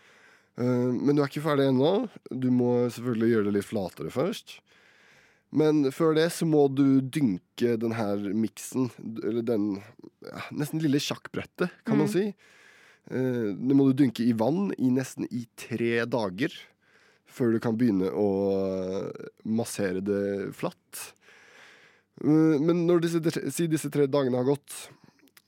Eh, 0.58 0.88
men 0.94 1.14
du 1.18 1.22
er 1.22 1.28
ikke 1.30 1.44
ferdig 1.44 1.68
ennå. 1.72 1.92
Du 2.30 2.48
må 2.54 2.88
selvfølgelig 2.94 3.32
gjøre 3.34 3.50
det 3.50 3.56
litt 3.58 3.68
flatere 3.68 4.14
først. 4.14 4.58
Men 5.50 5.86
før 5.96 6.14
det 6.18 6.26
så 6.36 6.44
må 6.44 6.66
du 6.74 7.00
dynke 7.00 7.76
den 7.80 7.94
her 7.96 8.16
miksen, 8.36 8.90
eller 9.24 9.42
den 9.48 9.68
ja, 10.22 10.42
nesten 10.52 10.82
lille 10.82 11.00
sjakkbrettet, 11.00 11.70
kan 11.88 11.96
man 11.96 12.06
Mm. 12.08 12.12
si. 12.12 12.34
Eh, 13.10 13.54
det 13.56 13.74
må 13.76 13.86
du 13.88 13.94
dynke 14.04 14.20
i 14.28 14.32
vann 14.36 14.72
i 14.76 14.90
nesten 14.92 15.24
i 15.32 15.46
tre 15.56 16.04
dager. 16.04 16.52
før 17.28 17.52
du 17.52 17.58
kan 17.60 17.76
begynne 17.76 18.08
å 18.10 19.12
massere 19.44 20.00
det 20.02 20.52
flatt. 20.56 21.12
Eh, 22.24 22.58
Men 22.58 22.86
når 22.88 23.00
disse, 23.04 23.52
si 23.52 23.66
disse 23.68 23.90
tre 23.92 24.06
dagene 24.06 24.36
har 24.40 24.44
gått, 24.48 24.88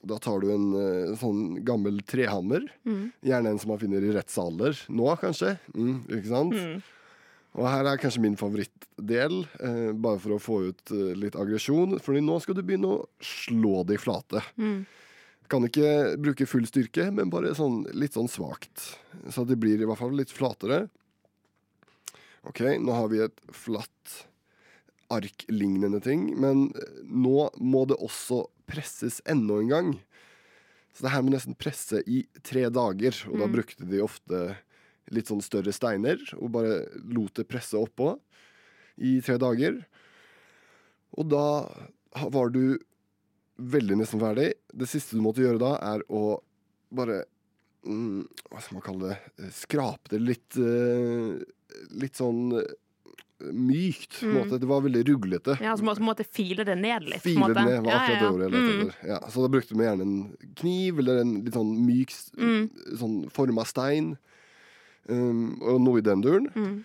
da 0.05 0.17
tar 0.17 0.39
du 0.41 0.51
en 0.53 0.67
eh, 0.77 1.15
sånn 1.17 1.63
gammel 1.65 1.99
trehammer. 2.05 2.63
Mm. 2.85 3.11
Gjerne 3.23 3.49
en 3.51 3.59
som 3.59 3.69
man 3.73 3.79
finner 3.81 4.01
i 4.01 4.13
rettssaler 4.13 4.77
nå, 4.89 5.09
kanskje. 5.19 5.57
Mm, 5.75 6.05
ikke 6.07 6.29
sant? 6.29 6.53
Mm. 6.53 6.81
Og 7.59 7.65
her 7.67 7.83
er 7.91 7.99
kanskje 7.99 8.21
min 8.23 8.37
favorittdel, 8.39 9.41
eh, 9.59 9.91
bare 9.91 10.19
for 10.23 10.37
å 10.37 10.39
få 10.39 10.59
ut 10.69 10.91
eh, 10.95 11.11
litt 11.19 11.35
aggresjon. 11.35 11.97
Fordi 11.99 12.21
nå 12.23 12.37
skal 12.41 12.55
du 12.55 12.61
begynne 12.63 12.87
å 12.87 13.05
slå 13.19 13.81
de 13.89 13.97
flate. 13.99 14.39
Mm. 14.55 14.85
Kan 15.51 15.65
ikke 15.67 16.15
bruke 16.23 16.47
full 16.47 16.63
styrke, 16.69 17.09
men 17.11 17.29
bare 17.29 17.51
sånn, 17.57 17.81
litt 17.91 18.15
sånn 18.15 18.29
svakt. 18.31 18.93
Så 19.35 19.43
det 19.49 19.57
blir 19.59 19.81
i 19.83 19.85
hvert 19.89 19.99
fall 19.99 20.15
litt 20.15 20.31
flatere. 20.31 20.85
OK, 22.47 22.61
nå 22.79 22.95
har 22.95 23.11
vi 23.11 23.19
et 23.25 23.43
flatt 23.53 24.15
arklignende 25.11 25.99
ting, 26.01 26.29
men 26.39 26.69
eh, 26.71 27.01
nå 27.03 27.49
må 27.59 27.83
det 27.91 27.99
også 27.99 28.45
presses 28.71 29.19
enda 29.29 29.59
en 29.59 29.67
gang. 29.73 29.91
Så 30.95 31.03
det 31.05 31.11
her 31.13 31.23
må 31.23 31.33
nesten 31.35 31.55
presse 31.59 31.99
i 32.07 32.23
tre 32.47 32.65
dager, 32.71 33.15
og 33.27 33.37
da 33.39 33.47
Mm. 33.47 33.53
brukte 33.59 33.87
de 33.91 33.99
ofte 34.03 34.39
litt 35.11 35.27
sånn 35.31 35.41
større 35.43 35.73
steiner 35.75 36.21
og 36.39 36.51
bare 36.55 36.77
lot 37.11 37.33
det 37.35 37.47
presse 37.51 37.75
oppå 37.79 38.13
i 39.01 39.17
tre 39.25 39.37
dager. 39.41 39.81
Og 41.19 41.27
da 41.31 41.43
var 42.31 42.51
du 42.53 42.77
veldig 43.61 43.97
nesten 44.01 44.21
ferdig. 44.23 44.53
Det 44.73 44.87
siste 44.89 45.17
du 45.17 45.21
måtte 45.25 45.43
gjøre 45.43 45.59
da, 45.61 45.73
er 45.93 46.03
å 46.09 46.39
bare 46.91 47.21
mm, 47.87 48.23
Hva 48.51 48.59
skal 48.61 48.77
man 48.77 48.85
kalle 48.85 49.11
det? 49.11 49.49
Skrape 49.55 50.11
det 50.11 50.19
litt 50.23 50.57
eh, 50.59 51.35
Litt 52.01 52.19
sånn 52.19 52.55
eh, 52.59 52.71
mykt. 53.51 54.19
på 54.19 54.27
Mm. 54.27 54.33
måte. 54.37 54.59
Det 54.61 54.67
var 54.69 54.81
veldig 54.85 55.03
ruglete. 55.07 55.55
Ja, 55.63 55.71
så 55.77 55.83
måtte 55.87 56.03
måtte 56.05 56.25
file 56.27 56.63
det 56.67 56.75
ned 56.77 57.07
litt. 57.09 57.23
File 57.23 57.47
det 57.53 57.63
ned 57.65 57.79
var 57.85 57.91
Ja, 57.91 57.99
akkurat 57.99 58.09
ja, 58.09 58.19
det 58.19 58.27
ja. 58.27 58.31
ordet 58.31 58.47
jeg 58.47 58.53
lette 58.53 58.75
Mm. 58.81 59.07
Ja, 59.09 59.19
så 59.31 59.41
da 59.41 59.47
brukte 59.55 59.77
vi 59.77 59.85
gjerne 59.87 60.01
en 60.05 60.53
kniv 60.59 60.99
eller 60.99 61.21
en 61.23 61.31
litt 61.45 61.53
sånn 61.57 61.71
myk, 61.85 62.11
Mm. 62.37 62.69
sånn 62.99 63.15
forma 63.31 63.65
stein. 63.65 64.11
Um, 65.09 65.57
og 65.65 65.79
noe 65.81 65.99
i 66.01 66.05
den 66.05 66.21
duren. 66.21 66.49
Mm. 66.55 66.75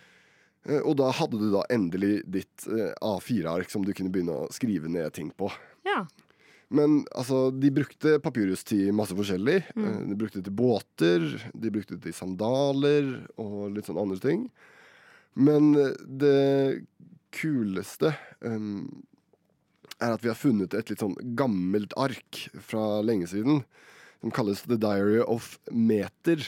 Eh, 0.66 0.80
Og 0.82 0.96
da 0.98 1.10
hadde 1.14 1.38
du 1.38 1.50
da 1.52 1.64
endelig 1.70 2.22
ditt 2.26 2.66
eh, 2.66 2.92
A4-ark 3.04 3.70
som 3.70 3.84
du 3.84 3.92
kunne 3.94 4.10
begynne 4.10 4.34
å 4.46 4.48
skrive 4.54 4.88
ned 4.90 5.12
ting 5.14 5.28
på. 5.36 5.50
Ja. 5.86 6.06
Men 6.74 7.04
altså, 7.14 7.52
de 7.54 7.70
brukte 7.70 8.16
papyrus 8.24 8.64
til 8.66 8.88
masse 8.96 9.14
forskjellig. 9.14 9.60
Mm. 9.76 9.84
Eh, 9.86 10.00
De 10.10 10.16
brukte 10.18 10.40
det 10.40 10.48
til 10.48 10.56
båter, 10.58 11.26
de 11.54 11.70
brukte 11.70 11.94
det 11.98 12.08
til 12.08 12.16
sandaler 12.16 13.12
og 13.38 13.76
litt 13.76 13.86
sånn 13.86 14.00
andre 14.02 14.18
ting. 14.22 14.48
Men 15.36 15.74
det 16.08 16.82
kuleste 17.36 18.14
um, 18.40 18.86
er 20.00 20.14
at 20.14 20.22
vi 20.24 20.30
har 20.32 20.38
funnet 20.40 20.72
et 20.74 20.88
litt 20.88 21.02
sånn 21.02 21.14
gammelt 21.36 21.92
ark 22.00 22.46
fra 22.64 23.02
lenge 23.04 23.28
siden. 23.28 23.60
Som 24.24 24.32
kalles 24.32 24.64
The 24.64 24.78
Diary 24.80 25.20
of 25.20 25.58
Meter. 25.70 26.40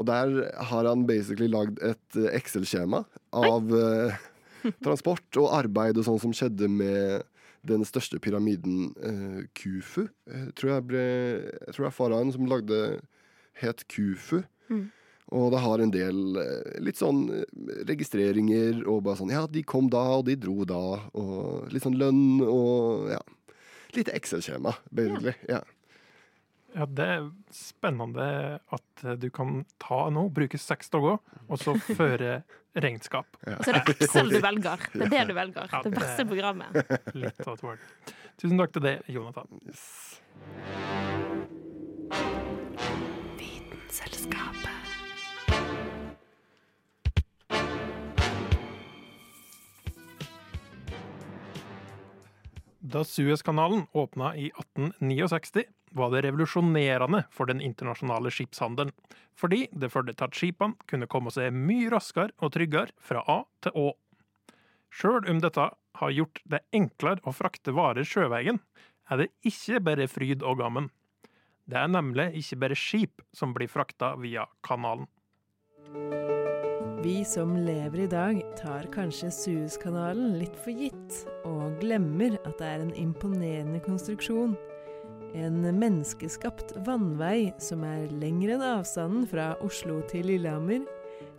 Og 0.00 0.08
der 0.08 0.32
har 0.70 0.88
han 0.88 1.06
basically 1.08 1.50
lagd 1.52 1.82
et 1.84 2.18
eh, 2.18 2.30
Excel-skjema 2.38 3.02
av 3.36 3.74
eh, 3.76 4.22
transport 4.86 5.40
og 5.40 5.52
arbeid 5.58 6.00
og 6.00 6.06
sånn 6.08 6.22
som 6.22 6.34
skjedde 6.36 6.70
med 6.70 7.28
den 7.68 7.84
største 7.86 8.18
pyramiden, 8.18 8.90
eh, 9.02 9.42
Kufu. 9.54 10.08
Jeg 10.26 10.54
tror 10.58 10.72
jeg, 10.72 10.86
ble, 10.88 11.04
jeg 11.52 11.74
tror 11.74 11.84
det 11.84 11.90
er 11.90 11.98
faraoen 11.98 12.32
som 12.34 12.48
lagde 12.50 12.80
het 13.60 13.84
Kufu. 13.92 14.42
Mm. 14.72 14.88
Og 15.32 15.52
det 15.54 15.60
har 15.64 15.80
en 15.80 15.92
del 15.92 16.40
eh, 16.42 16.80
litt 16.82 16.98
sånn 17.00 17.22
eh, 17.36 17.44
registreringer 17.88 18.82
og 18.90 19.04
bare 19.06 19.20
sånn 19.20 19.32
Ja, 19.32 19.44
de 19.48 19.62
kom 19.64 19.88
da, 19.92 20.02
og 20.18 20.26
de 20.28 20.36
dro 20.40 20.66
da. 20.68 20.82
Og 21.18 21.70
litt 21.72 21.86
sånn 21.86 22.00
lønn 22.00 22.42
og 22.44 23.12
ja. 23.12 23.22
Litt 23.92 24.08
Excel-skjema, 24.08 24.72
basically. 24.88 25.34
Ja. 25.50 25.60
Ja, 25.60 25.81
det 26.72 27.04
er 27.04 27.26
spennende 27.52 28.26
at 28.72 29.04
eh, 29.04 29.16
du 29.20 29.28
kan 29.34 29.62
ta 29.82 30.06
nå, 30.12 30.26
bruke 30.32 30.58
seks 30.60 30.88
dager, 30.92 31.18
og 31.48 31.60
så 31.60 31.74
føre 31.98 32.42
regnskap. 32.72 33.36
Og 33.44 33.64
så 33.66 33.74
er 33.74 33.82
det 33.84 33.96
Excel 33.98 34.32
du 34.32 34.38
velger. 34.40 34.86
Det 34.94 35.04
er 35.04 35.12
det 35.12 35.26
du 35.28 35.34
velger. 35.36 35.68
Ja, 35.68 35.82
Det 35.84 35.92
verste 35.98 36.26
programmet. 36.28 36.78
Litt 37.20 37.44
av 37.44 37.58
et 37.58 37.66
word. 37.66 37.88
Tusen 38.40 38.62
takk 38.62 38.72
til 38.72 38.86
det, 38.88 38.96
Jonathan. 39.12 39.60
Vitenselskapet. 43.36 44.78
Da 52.82 53.04
Suezkanalen 53.06 53.86
åpna 53.92 54.32
i 54.36 54.48
1869, 54.50 55.64
var 55.96 56.12
det 56.12 56.22
revolusjonerende 56.26 57.24
for 57.32 57.50
den 57.50 57.60
internasjonale 57.64 58.32
skipshandelen, 58.32 58.92
fordi 59.38 59.66
det 59.72 59.90
førte 59.92 60.14
til 60.16 60.28
at 60.28 60.38
skipene 60.38 60.88
kunne 60.90 61.08
komme 61.10 61.32
seg 61.34 61.54
mye 61.54 61.90
raskere 61.92 62.34
og 62.40 62.54
tryggere 62.56 62.94
fra 63.00 63.24
A 63.28 63.42
til 63.64 63.76
Å. 63.78 63.86
Sjøl 64.92 65.28
om 65.30 65.40
dette 65.40 65.68
har 66.00 66.16
gjort 66.16 66.42
det 66.48 66.62
enklere 66.76 67.24
å 67.24 67.34
frakte 67.36 67.74
varer 67.76 68.06
sjøveien, 68.08 68.60
er 69.10 69.24
det 69.24 69.30
ikke 69.48 69.80
bare 69.84 70.08
fryd 70.08 70.44
og 70.46 70.60
gammen. 70.60 70.90
Det 71.68 71.78
er 71.78 71.90
nemlig 71.90 72.32
ikke 72.40 72.58
bare 72.64 72.78
skip 72.78 73.22
som 73.36 73.54
blir 73.54 73.70
frakta 73.70 74.14
via 74.20 74.48
kanalen. 74.66 75.08
Vi 77.02 77.24
som 77.26 77.56
lever 77.56 78.04
i 78.04 78.10
dag, 78.10 78.36
tar 78.58 78.86
kanskje 78.94 79.30
Suezkanalen 79.34 80.36
litt 80.38 80.54
for 80.62 80.70
gitt, 80.70 81.16
og 81.48 81.80
glemmer 81.80 82.36
at 82.44 82.60
det 82.60 82.68
er 82.68 82.84
en 82.84 82.92
imponerende 82.94 83.80
konstruksjon. 83.82 84.54
En 85.32 85.62
menneskeskapt 85.64 86.74
vannvei 86.84 87.52
som 87.62 87.84
er 87.88 88.10
lengre 88.20 88.58
enn 88.58 88.64
avstanden 88.66 89.24
fra 89.30 89.54
Oslo 89.64 90.02
til 90.10 90.28
Lillehammer, 90.28 90.84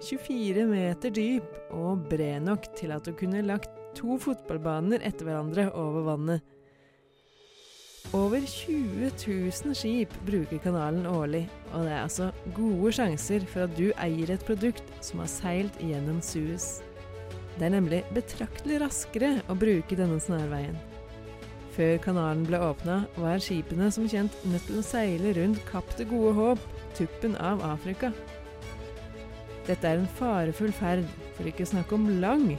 24 0.04 0.66
meter 0.68 1.14
dyp 1.14 1.60
og 1.76 2.08
bred 2.10 2.42
nok 2.48 2.66
til 2.78 2.94
at 2.96 3.06
du 3.06 3.14
kunne 3.18 3.44
lagt 3.46 3.70
to 3.98 4.18
fotballbaner 4.18 5.04
etter 5.06 5.30
hverandre 5.30 5.68
over 5.78 6.08
vannet. 6.10 6.50
Over 8.14 8.44
20 8.46 9.10
000 9.10 9.78
skip 9.78 10.16
bruker 10.28 10.60
kanalen 10.62 11.06
årlig, 11.10 11.46
og 11.72 11.86
det 11.86 11.94
er 11.94 12.02
altså 12.04 12.32
gode 12.54 12.92
sjanser 12.98 13.46
for 13.50 13.66
at 13.66 13.78
du 13.78 13.88
eier 13.94 14.34
et 14.34 14.46
produkt 14.46 14.90
som 15.02 15.24
har 15.24 15.32
seilt 15.32 15.80
gjennom 15.82 16.20
Suez. 16.22 16.84
Det 17.58 17.70
er 17.70 17.76
nemlig 17.78 18.02
betraktelig 18.14 18.82
raskere 18.84 19.38
å 19.50 19.58
bruke 19.58 19.98
denne 19.98 20.20
snarveien. 20.22 20.78
Før 21.74 21.96
kanalen 22.04 22.44
ble 22.46 22.60
åpna, 22.62 23.00
var 23.18 23.42
skipene 23.42 23.88
som 23.94 24.06
kjent 24.10 24.36
nødt 24.46 24.68
til 24.70 24.78
å 24.78 24.86
seile 24.86 25.32
rundt 25.40 25.64
Kapp 25.66 25.90
det 25.98 26.06
gode 26.12 26.36
håp, 26.38 26.68
tuppen 26.98 27.34
av 27.42 27.64
Afrika. 27.66 28.12
Dette 29.66 29.88
er 29.88 29.98
en 29.98 30.10
farefull 30.20 30.74
ferd, 30.76 31.08
for 31.34 31.50
ikke 31.50 31.66
å 31.66 31.72
snakke 31.72 31.98
om 31.98 32.10
lang. 32.22 32.52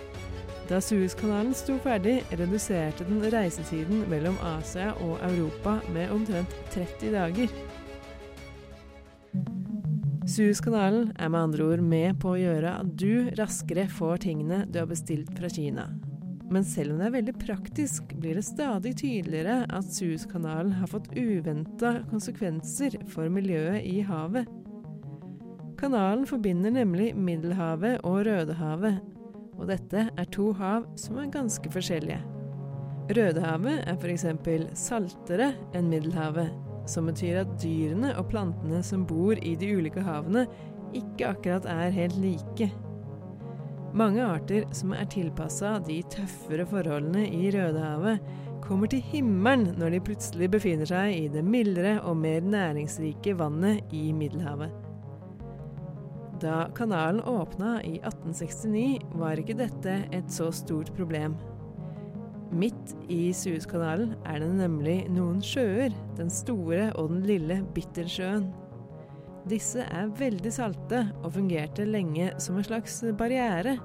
Da 0.66 0.81
Suezkanalen 0.81 1.53
sto 1.55 1.77
ferdig, 1.85 2.22
reduserte 2.33 3.05
den 3.07 3.20
reisetiden 3.31 4.07
mellom 4.11 4.38
Asia 4.55 4.94
og 5.05 5.20
Europa 5.29 5.77
med 5.92 6.11
omtrent 6.14 6.57
30 6.72 7.12
dager. 7.14 7.53
Suezkanalen 10.24 11.12
er 11.20 11.29
med 11.29 11.40
andre 11.42 11.68
ord 11.68 11.85
med 11.85 12.16
på 12.18 12.33
å 12.33 12.40
gjøre 12.40 12.72
at 12.81 12.96
du 12.98 13.29
raskere 13.38 13.85
får 13.92 14.24
tingene 14.24 14.64
du 14.64 14.81
har 14.81 14.88
bestilt 14.90 15.31
fra 15.37 15.53
Kina. 15.53 15.90
Men 16.53 16.65
selv 16.67 16.93
om 16.93 17.01
det 17.01 17.07
er 17.09 17.15
veldig 17.15 17.35
praktisk, 17.41 18.11
blir 18.21 18.37
det 18.39 18.45
stadig 18.45 18.93
tydeligere 19.01 19.65
at 19.73 19.89
Suezkanalen 19.89 20.75
har 20.77 20.91
fått 20.93 21.09
uventa 21.17 21.97
konsekvenser 22.11 22.99
for 23.13 23.33
miljøet 23.33 23.81
i 23.89 24.03
havet. 24.05 24.51
Kanalen 25.81 26.27
forbinder 26.29 26.73
nemlig 26.73 27.11
Middelhavet 27.17 28.05
og 28.05 28.23
Rødehavet, 28.29 29.01
og 29.55 29.67
dette 29.71 30.07
er 30.11 30.31
to 30.35 30.53
hav 30.59 30.87
som 31.01 31.19
er 31.23 31.33
ganske 31.33 31.73
forskjellige. 31.73 32.21
Rødehavet 33.15 33.83
er 33.85 33.99
f.eks. 33.99 34.25
saltere 34.81 35.51
enn 35.77 35.91
Middelhavet, 35.93 36.53
som 36.89 37.09
betyr 37.09 37.43
at 37.43 37.53
dyrene 37.61 38.15
og 38.21 38.29
plantene 38.31 38.81
som 38.85 39.05
bor 39.09 39.37
i 39.41 39.57
de 39.61 39.75
ulike 39.77 40.05
havene, 40.05 40.47
ikke 40.95 41.35
akkurat 41.35 41.67
er 41.69 41.95
helt 41.95 42.17
like. 42.23 42.71
Mange 43.95 44.25
arter 44.27 44.65
som 44.75 44.91
er 44.91 45.07
tilpassa 45.07 45.77
de 45.87 46.01
tøffere 46.11 46.65
forholdene 46.67 47.29
i 47.31 47.53
Rødehavet, 47.55 48.25
kommer 48.65 48.91
til 48.91 49.05
himmelen 49.07 49.77
når 49.79 49.95
de 49.95 50.01
plutselig 50.09 50.49
befinner 50.51 50.89
seg 50.89 51.13
i 51.15 51.29
det 51.31 51.45
mildere 51.47 52.01
og 52.03 52.17
mer 52.19 52.43
næringsrike 52.43 53.37
vannet 53.39 53.95
i 53.95 54.09
Middelhavet. 54.17 54.73
Da 56.43 56.65
kanalen 56.75 57.23
åpna 57.23 57.77
i 57.87 58.01
1869, 58.01 58.99
var 59.21 59.39
ikke 59.39 59.61
dette 59.63 60.01
et 60.11 60.33
så 60.33 60.51
stort 60.51 60.91
problem. 60.97 61.37
Midt 62.55 62.97
i 63.11 63.31
Suezkanalen 63.35 64.17
er 64.27 64.43
det 64.43 64.51
nemlig 64.59 64.99
noen 65.15 65.39
sjøer, 65.43 65.95
den 66.19 66.35
store 66.35 66.91
og 66.99 67.15
den 67.15 67.23
lille 67.31 67.63
Bittersjøen. 67.77 68.51
Disse 69.49 69.85
er 69.85 70.13
veldig 70.17 70.53
salte 70.55 71.03
og 71.21 71.35
fungerte 71.35 71.85
lenge 71.85 72.31
som 72.41 72.57
en 72.57 72.65
slags 72.65 73.03
barriere 73.19 73.77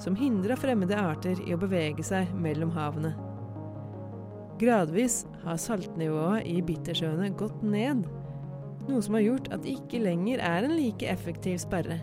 som 0.00 0.14
hindra 0.16 0.54
fremmede 0.56 0.96
arter 0.96 1.40
i 1.44 1.54
å 1.54 1.58
bevege 1.60 2.04
seg 2.06 2.30
mellom 2.38 2.70
havene. 2.76 3.12
Gradvis 4.60 5.24
har 5.42 5.58
saltnivået 5.60 6.46
i 6.48 6.60
bittersjøene 6.64 7.32
gått 7.40 7.62
ned, 7.64 8.04
noe 8.86 9.02
som 9.02 9.16
har 9.16 9.24
gjort 9.24 9.50
at 9.54 9.64
det 9.64 9.76
ikke 9.80 10.02
lenger 10.04 10.42
er 10.44 10.66
en 10.66 10.76
like 10.76 11.08
effektiv 11.10 11.58
sperre. 11.62 11.98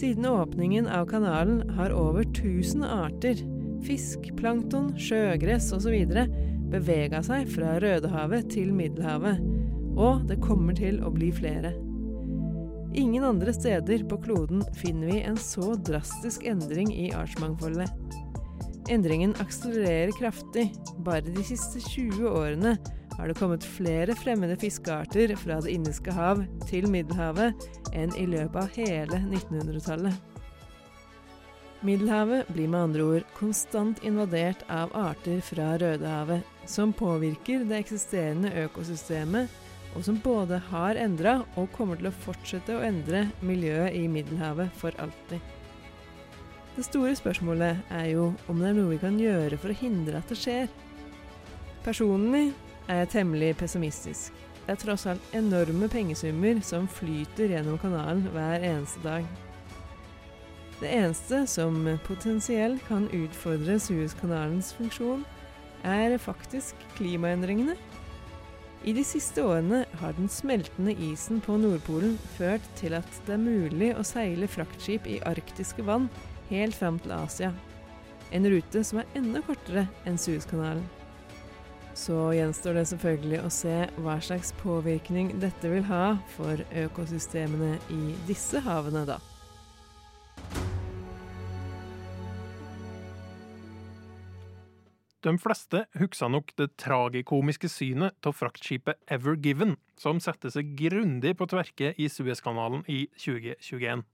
Siden 0.00 0.26
åpningen 0.26 0.88
av 0.90 1.06
kanalen 1.10 1.62
har 1.76 1.92
over 1.94 2.24
1000 2.24 2.84
arter, 2.86 3.42
fisk, 3.84 4.30
plankton, 4.40 4.92
sjøgress 4.98 5.70
osv. 5.76 5.96
bevega 6.70 7.22
seg 7.26 7.48
fra 7.50 7.78
Rødehavet 7.82 8.50
til 8.54 8.72
Middelhavet, 8.76 9.59
og 9.96 10.26
det 10.28 10.40
kommer 10.44 10.76
til 10.76 11.00
å 11.04 11.12
bli 11.14 11.30
flere. 11.34 11.72
Ingen 12.94 13.24
andre 13.24 13.52
steder 13.54 14.02
på 14.10 14.18
kloden 14.24 14.64
finner 14.78 15.12
vi 15.12 15.20
en 15.22 15.38
så 15.38 15.76
drastisk 15.78 16.46
endring 16.50 16.90
i 16.90 17.12
artsmangfoldet. 17.14 17.90
Endringen 18.90 19.36
akselererer 19.38 20.10
kraftig. 20.18 20.72
Bare 21.06 21.22
de 21.22 21.44
siste 21.46 21.78
20 21.84 22.26
årene 22.26 22.74
har 23.14 23.28
det 23.28 23.36
kommet 23.38 23.66
flere 23.66 24.16
fremmede 24.18 24.56
fiskearter 24.58 25.36
fra 25.38 25.60
Det 25.62 25.70
indiske 25.70 26.14
hav 26.16 26.42
til 26.66 26.88
Middelhavet 26.90 27.68
enn 27.94 28.10
i 28.18 28.26
løpet 28.26 28.58
av 28.64 28.74
hele 28.74 29.22
1900-tallet. 29.28 30.18
Middelhavet 31.86 32.48
blir 32.52 32.68
med 32.68 32.80
andre 32.90 33.04
ord 33.14 33.28
konstant 33.38 34.02
invadert 34.04 34.66
av 34.68 34.90
arter 34.96 35.38
fra 35.40 35.78
Rødehavet, 35.80 36.42
som 36.68 36.92
påvirker 36.92 37.62
det 37.68 37.78
eksisterende 37.84 38.50
økosystemet, 38.66 39.48
og 39.94 40.04
som 40.06 40.18
både 40.22 40.60
har 40.70 40.98
endra 41.00 41.40
og 41.58 41.70
kommer 41.74 41.98
til 41.98 42.10
å 42.10 42.18
fortsette 42.24 42.76
å 42.76 42.84
endre 42.86 43.24
miljøet 43.42 43.96
i 43.98 44.04
Middelhavet 44.10 44.70
for 44.78 44.94
alltid. 45.02 45.40
Det 46.76 46.86
store 46.86 47.16
spørsmålet 47.18 47.90
er 47.90 48.12
jo 48.12 48.30
om 48.48 48.60
det 48.60 48.70
er 48.70 48.76
noe 48.78 48.92
vi 48.92 49.00
kan 49.02 49.18
gjøre 49.18 49.58
for 49.58 49.72
å 49.72 49.80
hindre 49.80 50.20
at 50.20 50.30
det 50.30 50.38
skjer. 50.38 50.70
Personlig 51.84 52.52
er 52.86 53.02
jeg 53.02 53.12
temmelig 53.16 53.56
pessimistisk. 53.58 54.32
Det 54.60 54.76
er 54.76 54.80
tross 54.84 55.06
alt 55.10 55.34
enorme 55.34 55.88
pengesummer 55.90 56.60
som 56.62 56.86
flyter 56.88 57.50
gjennom 57.56 57.78
kanalen 57.82 58.28
hver 58.30 58.62
eneste 58.62 59.02
dag. 59.02 59.26
Det 60.80 60.88
eneste 60.94 61.42
som 61.50 61.82
potensielt 62.06 62.80
kan 62.86 63.08
utfordre 63.12 63.76
Suezkanalens 63.82 64.70
funksjon, 64.78 65.26
er 65.84 66.16
faktisk 66.20 66.78
klimaendringene. 66.96 67.74
I 68.80 68.94
de 68.96 69.02
siste 69.04 69.42
årene 69.44 69.82
har 70.00 70.14
den 70.16 70.28
smeltende 70.32 70.94
isen 71.04 71.42
på 71.44 71.58
Nordpolen 71.60 72.14
ført 72.38 72.64
til 72.78 72.94
at 72.96 73.08
det 73.26 73.34
er 73.34 73.42
mulig 73.42 73.90
å 73.92 74.04
seile 74.08 74.48
fraktskip 74.48 75.04
i 75.04 75.18
arktiske 75.28 75.84
vann 75.84 76.06
helt 76.48 76.78
fram 76.78 76.96
til 77.04 77.12
Asia. 77.12 77.50
En 78.32 78.48
rute 78.48 78.80
som 78.86 79.02
er 79.02 79.10
enda 79.18 79.42
kortere 79.44 79.84
enn 80.08 80.16
Suezkanalen. 80.16 80.86
Så 81.92 82.30
gjenstår 82.32 82.78
det 82.78 82.86
selvfølgelig 82.88 83.42
å 83.44 83.50
se 83.52 83.74
hva 84.00 84.16
slags 84.24 84.54
påvirkning 84.62 85.34
dette 85.42 85.68
vil 85.68 85.84
ha 85.90 86.14
for 86.38 86.62
økosystemene 86.86 87.74
i 87.92 88.14
disse 88.30 88.62
havene, 88.64 89.04
da. 89.04 89.18
De 95.20 95.34
fleste 95.36 95.82
husker 96.00 96.30
nok 96.32 96.54
det 96.56 96.70
tragikomiske 96.80 97.68
synet 97.68 98.24
av 98.24 98.38
fraktskipet 98.38 98.96
Ever 99.12 99.36
Given, 99.36 99.74
som 100.00 100.20
satte 100.22 100.48
seg 100.52 100.72
grundig 100.78 101.34
på 101.36 101.48
tverke 101.50 101.92
i 102.00 102.08
Suezkanalen 102.08 102.86
i 102.88 103.02
2021. 103.20 104.06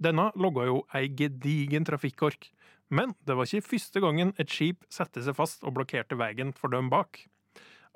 Denne 0.00 0.30
logga 0.40 0.64
jo 0.70 0.80
ei 0.96 1.10
gedigen 1.12 1.84
trafikkork, 1.84 2.48
men 2.88 3.12
det 3.28 3.36
var 3.36 3.48
ikke 3.48 3.68
første 3.74 4.00
gangen 4.00 4.32
et 4.40 4.52
skip 4.52 4.88
satte 4.92 5.20
seg 5.24 5.36
fast 5.36 5.64
og 5.68 5.76
blokkerte 5.76 6.16
veien 6.16 6.56
for 6.56 6.72
dem 6.72 6.88
bak. 6.92 7.26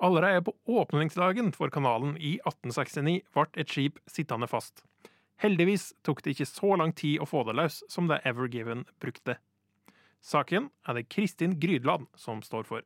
Allerede 0.01 0.45
på 0.45 0.55
åpningsdagen 0.81 1.51
for 1.57 1.73
kanalen 1.73 2.15
i 2.17 2.37
1869 2.45 3.21
ble 3.33 3.49
et 3.57 3.69
skip 3.69 4.01
sittende 4.09 4.49
fast. 4.49 4.85
Heldigvis 5.41 5.91
tok 6.05 6.21
det 6.21 6.35
ikke 6.35 6.49
så 6.49 6.75
lang 6.77 6.93
tid 6.93 7.21
å 7.21 7.29
få 7.29 7.47
det 7.47 7.57
løs 7.57 7.81
som 7.89 8.09
det 8.09 8.21
Ever 8.29 8.49
Given 8.49 8.85
brukte. 9.01 9.41
Saken 10.21 10.69
er 10.85 10.93
det 10.93 11.09
Kristin 11.09 11.55
Grydland 11.59 12.05
som 12.15 12.43
står 12.45 12.63
for. 12.69 12.85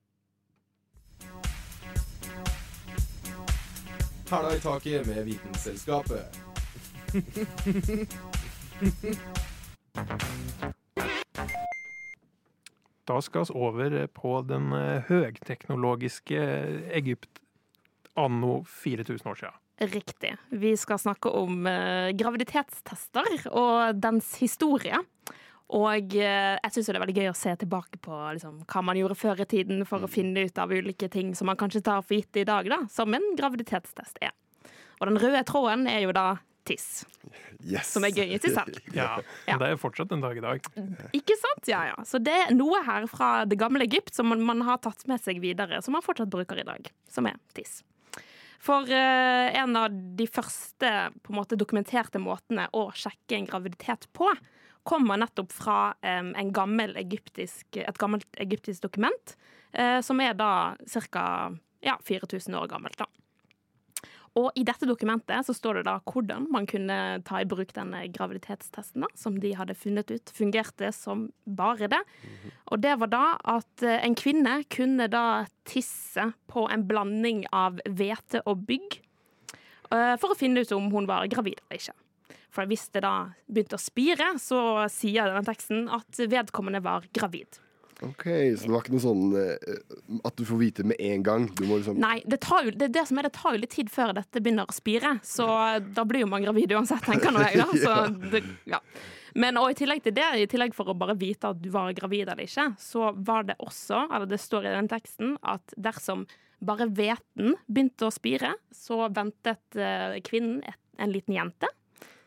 Hæla 4.30 4.56
i 4.56 4.60
taket 4.64 5.08
med 5.08 5.26
Vitenselskapet. 5.28 6.24
Da 13.06 13.20
skal 13.22 13.46
vi 13.46 13.54
over 13.54 14.08
på 14.08 14.42
den 14.50 14.72
eh, 14.74 15.04
høgteknologiske 15.10 16.40
Egypt 16.98 17.44
anno 18.18 18.64
4000 18.64 19.30
år 19.30 19.36
siden. 19.36 19.62
Riktig. 19.94 20.38
Vi 20.50 20.76
skal 20.80 21.00
snakke 21.00 21.30
om 21.30 21.68
eh, 21.68 22.16
graviditetstester 22.18 23.50
og 23.52 24.00
dens 24.02 24.38
historie. 24.40 25.04
Og 25.74 26.14
eh, 26.14 26.56
jeg 26.62 26.74
syns 26.74 26.90
det 26.92 26.98
er 26.98 27.02
veldig 27.02 27.18
gøy 27.18 27.30
å 27.32 27.38
se 27.38 27.54
tilbake 27.58 28.00
på 28.06 28.18
liksom, 28.38 28.60
hva 28.70 28.82
man 28.86 29.00
gjorde 29.00 29.18
før 29.18 29.42
i 29.42 29.48
tiden 29.50 29.86
for 29.90 30.06
å 30.06 30.10
finne 30.12 30.46
ut 30.46 30.60
av 30.62 30.70
ulike 30.70 31.10
ting 31.10 31.34
som 31.38 31.50
man 31.50 31.58
kanskje 31.58 31.82
tar 31.88 32.04
for 32.06 32.20
gitt 32.20 32.38
i 32.38 32.46
dag, 32.46 32.70
da, 32.70 32.84
som 32.92 33.14
en 33.18 33.32
graviditetstest 33.40 34.22
er. 34.22 34.36
Og 35.00 35.10
den 35.10 35.18
røde 35.20 35.42
tråden 35.48 35.90
er 35.90 36.06
jo 36.06 36.14
da 36.16 36.36
tiss. 36.66 37.06
Yes. 37.66 37.90
Som 37.94 38.06
er 38.06 38.14
gøy 38.14 38.36
i 38.36 38.40
seg 38.42 38.54
selv. 38.60 38.78
Ja, 38.94 39.18
men 39.48 39.62
det 39.62 39.68
er 39.68 39.74
jo 39.76 39.82
fortsatt 39.82 40.14
en 40.14 40.24
dag 40.24 40.38
i 40.38 40.44
dag. 40.44 40.70
Ikke 41.18 41.38
sant? 41.40 41.66
Ja, 41.70 41.82
ja. 41.92 41.98
Så 42.06 42.22
det 42.22 42.36
er 42.46 42.54
noe 42.58 42.82
her 42.86 43.10
fra 43.10 43.32
det 43.50 43.58
gamle 43.62 43.86
Egypt 43.86 44.14
som 44.18 44.30
man, 44.32 44.46
man 44.46 44.64
har 44.68 44.82
tatt 44.86 45.06
med 45.10 45.22
seg 45.24 45.42
videre, 45.44 45.82
som 45.86 45.98
man 45.98 46.06
fortsatt 46.06 46.32
bruker 46.34 46.62
i 46.62 46.68
dag, 46.68 46.90
som 47.10 47.30
er 47.30 47.38
tiss. 47.58 47.82
For 48.66 48.90
eh, 48.90 49.54
en 49.60 49.76
av 49.78 49.94
de 50.18 50.26
første 50.30 50.92
på 51.22 51.34
en 51.34 51.38
måte, 51.38 51.58
dokumenterte 51.60 52.22
måtene 52.22 52.66
å 52.74 52.88
sjekke 52.98 53.38
en 53.38 53.50
graviditet 53.50 54.08
på, 54.16 54.32
kommer 54.86 55.18
nettopp 55.18 55.52
fra 55.54 55.96
gammel 56.54 56.96
egyptisk, 57.02 57.66
et 57.82 57.98
gammelt 58.02 58.40
egyptisk 58.42 58.86
dokument, 58.86 59.36
eh, 59.74 60.00
som 60.06 60.22
er 60.22 60.38
da 60.38 60.76
ca. 61.10 61.52
Ja, 61.86 61.98
4000 62.02 62.56
år 62.58 62.70
gammelt. 62.70 62.98
da. 62.98 63.06
Og 64.36 64.52
i 64.60 64.66
dette 64.68 64.88
dokumentet 64.88 65.48
så 65.48 65.54
står 65.56 65.80
det 65.80 65.86
da 65.88 65.96
hvordan 66.04 66.50
man 66.52 66.66
kunne 66.68 66.98
ta 67.28 67.40
i 67.40 67.48
bruk 67.48 67.72
denne 67.76 68.02
graviditetstesten 68.12 69.06
da, 69.06 69.10
som 69.16 69.38
de 69.40 69.54
hadde 69.56 69.78
funnet 69.80 70.12
ut 70.12 70.34
fungerte 70.36 70.92
som 70.96 71.30
bare 71.48 71.88
det. 71.92 72.02
Og 72.68 72.82
det 72.84 72.98
var 73.00 73.14
da 73.14 73.24
at 73.56 73.86
eh, 73.86 74.02
en 74.04 74.18
kvinne 74.20 74.58
kunne 74.68 75.08
da 75.12 75.46
tisse 75.64 76.34
på 76.52 76.68
en 76.72 76.84
blanding 76.88 77.46
av 77.56 77.80
hvete 77.88 78.44
og 78.44 78.66
bygg 78.68 79.00
eh, 79.00 80.16
for 80.20 80.34
å 80.34 80.40
finne 80.40 80.66
ut 80.66 80.76
om 80.76 80.92
hun 80.92 81.08
var 81.08 81.32
gravid 81.32 81.62
eller 81.64 81.80
ikke. 81.80 81.96
For 82.56 82.70
hvis 82.70 82.88
det 82.96 83.04
da 83.04 83.16
begynte 83.52 83.78
å 83.78 83.82
spire, 83.82 84.34
så 84.42 84.60
sier 84.92 85.30
denne 85.30 85.46
teksten 85.46 85.90
at 85.92 86.24
vedkommende 86.32 86.84
var 86.86 87.08
gravid. 87.16 87.60
Ok, 88.04 88.26
Så 88.58 88.68
det 88.68 88.74
var 88.74 88.82
ikke 88.84 88.94
noe 88.96 89.04
sånn 89.04 89.36
eh, 89.40 89.76
at 90.28 90.36
du 90.36 90.44
får 90.44 90.60
vite 90.60 90.84
med 90.88 91.00
en 91.00 91.22
gang? 91.24 91.46
Liksom 91.56 92.00
Nei, 92.02 92.18
det, 92.28 92.42
tar 92.44 92.68
jo, 92.68 92.74
det, 92.76 92.90
det, 92.92 93.06
som 93.08 93.20
er, 93.22 93.30
det 93.30 93.36
tar 93.38 93.56
jo 93.56 93.62
litt 93.62 93.72
tid 93.72 93.92
før 93.92 94.12
dette 94.18 94.42
begynner 94.44 94.68
å 94.68 94.76
spire, 94.76 95.14
så 95.24 95.48
da 95.80 96.04
blir 96.08 96.26
jo 96.26 96.32
man 96.32 96.44
gravid 96.44 96.76
uansett, 96.76 97.06
tenker 97.08 97.32
nå 97.32 97.46
jeg. 97.46 97.62
da. 97.62 97.68
Så 97.86 98.32
det, 98.34 98.44
ja. 98.68 98.82
Men 99.40 99.60
og 99.60 99.72
i 99.72 99.78
tillegg 99.80 100.04
til 100.04 100.16
det, 100.16 100.28
i 100.44 100.50
tillegg 100.52 100.76
for 100.76 100.92
å 100.92 100.98
bare 100.98 101.16
vite 101.20 101.52
at 101.52 101.60
du 101.60 101.70
var 101.72 101.92
gravid 101.96 102.28
eller 102.28 102.44
ikke, 102.44 102.70
så 102.80 103.14
var 103.16 103.48
det 103.48 103.58
også, 103.64 104.06
eller 104.10 104.28
det 104.32 104.42
står 104.44 104.68
i 104.68 104.76
den 104.76 104.92
teksten, 104.92 105.36
at 105.44 105.76
dersom 105.76 106.24
bare 106.66 106.88
hveten 106.88 107.56
begynte 107.68 108.08
å 108.08 108.14
spire, 108.14 108.54
så 108.76 109.06
ventet 109.14 109.80
eh, 109.80 110.20
kvinnen 110.26 110.62
et, 110.68 110.80
en 111.00 111.12
liten 111.12 111.36
jente. 111.36 111.72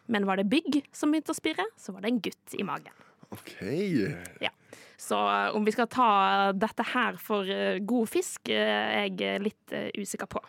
Men 0.09 0.27
var 0.29 0.41
det 0.41 0.49
bygg 0.51 0.83
som 0.93 1.13
begynte 1.13 1.35
å 1.35 1.39
spire, 1.39 1.67
så 1.77 1.95
var 1.95 2.05
det 2.05 2.13
en 2.13 2.21
gutt 2.25 2.57
i 2.57 2.65
magen. 2.67 2.95
OK. 3.35 3.55
Ja. 4.41 4.53
Så 4.99 5.17
eh, 5.17 5.57
om 5.57 5.67
vi 5.67 5.75
skal 5.75 5.89
ta 5.93 6.11
dette 6.57 6.87
her 6.95 7.19
for 7.23 7.49
eh, 7.49 7.79
god 7.85 8.09
fisk, 8.11 8.49
eh, 8.51 9.05
er 9.05 9.11
jeg 9.13 9.45
litt 9.45 9.77
usikker 9.99 10.31
på. 10.33 10.43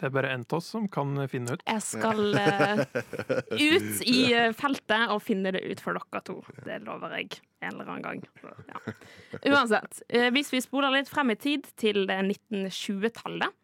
Det 0.00 0.08
er 0.08 0.14
bare 0.16 0.32
en 0.34 0.42
av 0.42 0.56
oss 0.58 0.72
som 0.72 0.88
kan 0.90 1.14
finne 1.30 1.54
ut. 1.54 1.60
Jeg 1.68 1.82
skal 1.86 2.34
ut 3.68 4.00
i 4.02 4.18
feltet 4.58 5.12
og 5.14 5.22
finne 5.22 5.52
det 5.54 5.62
ut 5.62 5.82
for 5.84 5.94
dere 5.94 6.24
to. 6.26 6.40
Det 6.66 6.80
lover 6.82 7.20
jeg 7.20 7.38
en 7.62 7.74
eller 7.76 7.90
annen 7.92 8.02
gang. 8.02 8.24
Ja. 8.68 8.94
Uansett, 9.52 10.02
eh, 10.08 10.30
hvis 10.34 10.52
vi 10.52 10.60
spoler 10.64 10.92
litt 10.94 11.10
frem 11.10 11.32
i 11.32 11.38
tid, 11.38 11.68
til 11.78 12.04
eh, 12.10 12.22
1920-tallet. 12.24 13.54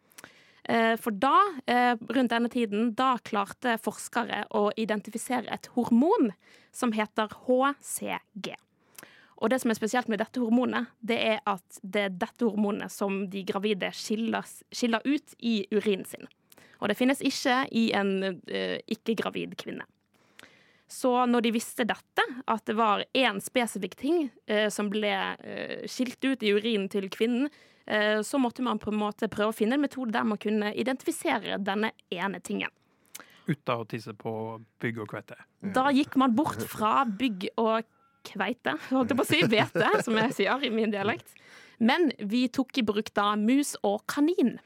Eh, 0.69 0.95
For 1.01 1.11
da, 1.11 1.35
eh, 1.67 1.95
rundt 1.97 2.31
denne 2.31 2.49
tiden, 2.49 2.93
da 2.95 3.17
klarte 3.17 3.77
forskere 3.81 4.45
å 4.55 4.69
identifisere 4.77 5.49
et 5.51 5.69
hormon 5.75 6.31
som 6.71 6.93
heter 6.93 7.31
HCG. 7.47 8.55
Og 9.39 9.49
det 9.49 9.61
som 9.61 9.71
er 9.71 9.77
spesielt 9.77 10.09
med 10.11 10.19
dette 10.19 10.41
hormonet, 10.41 10.89
det 10.99 11.19
er 11.35 11.39
at 11.47 11.79
det 11.81 12.01
er 12.05 12.17
dette 12.25 12.43
hormonet 12.43 12.91
som 12.91 13.21
de 13.31 13.45
gravide 13.47 13.91
skiller, 13.95 14.43
skiller 14.71 15.05
ut 15.05 15.35
i 15.39 15.61
urinen 15.71 16.05
sin. 16.05 16.27
Og 16.79 16.91
det 16.91 16.97
finnes 16.99 17.21
ikke 17.23 17.63
i 17.75 17.89
en 17.95 18.11
eh, 18.47 18.79
ikke-gravid 18.91 19.55
kvinne. 19.59 19.87
Så 20.89 21.11
når 21.29 21.45
de 21.45 21.53
visste 21.53 21.85
dette, 21.85 22.23
at 22.49 22.63
det 22.65 22.75
var 22.79 23.03
én 23.13 23.39
spesifikk 23.43 23.95
ting 23.99 24.23
eh, 24.49 24.67
som 24.73 24.89
ble 24.89 25.11
eh, 25.13 25.85
skilt 25.87 26.23
ut 26.25 26.43
i 26.43 26.53
urinen 26.55 26.87
til 26.91 27.05
kvinnen, 27.13 27.51
så 28.23 28.37
måtte 28.37 28.61
man 28.61 28.77
på 28.77 28.91
en 28.91 28.99
måte 29.01 29.25
prøve 29.31 29.49
å 29.49 29.55
finne 29.55 29.77
en 29.77 29.81
metode 29.81 30.13
der 30.13 30.27
man 30.27 30.37
kunne 30.37 30.69
identifisere 30.77 31.57
denne 31.57 31.89
ene 32.13 32.37
tingen. 32.45 32.69
Uten 33.49 33.81
å 33.81 33.85
tisse 33.89 34.13
på 34.13 34.31
bygg 34.83 34.99
og 35.01 35.09
kveite. 35.09 35.39
Da 35.73 35.87
gikk 35.95 36.19
man 36.21 36.35
bort 36.37 36.61
fra 36.69 37.01
bygg 37.07 37.47
og 37.57 37.87
kveite, 38.29 38.75
holdt 38.91 39.13
jeg 39.13 39.19
på 39.19 39.25
å 39.25 39.29
si, 39.29 39.39
hvete, 39.49 39.87
som 40.05 40.17
jeg 40.19 40.35
sier 40.37 40.65
i 40.67 40.71
min 40.73 40.93
dialekt. 40.93 41.33
Men 41.79 42.11
vi 42.19 42.45
tok 42.51 42.77
i 42.77 42.85
bruk 42.85 43.09
da 43.15 43.31
mus 43.39 43.73
og 43.87 44.03
kanin. 44.11 44.57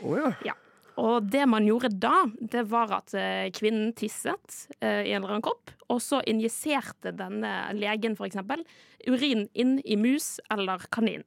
Å 0.00 0.16
ja. 0.18 0.32
Ja. 0.50 0.56
Og 1.00 1.28
det 1.32 1.46
man 1.48 1.64
gjorde 1.64 1.92
da, 2.02 2.26
det 2.40 2.66
var 2.68 2.90
at 2.98 3.14
eh, 3.16 3.48
kvinnen 3.56 3.94
tisset 3.96 4.64
eh, 4.80 5.06
i 5.06 5.12
en 5.14 5.22
eller 5.22 5.36
annen 5.36 5.46
kopp, 5.46 5.72
og 5.88 6.00
så 6.04 6.20
injiserte 6.28 7.14
denne 7.16 7.52
legen 7.76 8.16
eksempel 8.20 8.64
urin 9.06 9.46
inn 9.54 9.78
i 9.84 9.96
mus 9.96 10.38
eller 10.52 10.82
kanin. 10.92 11.24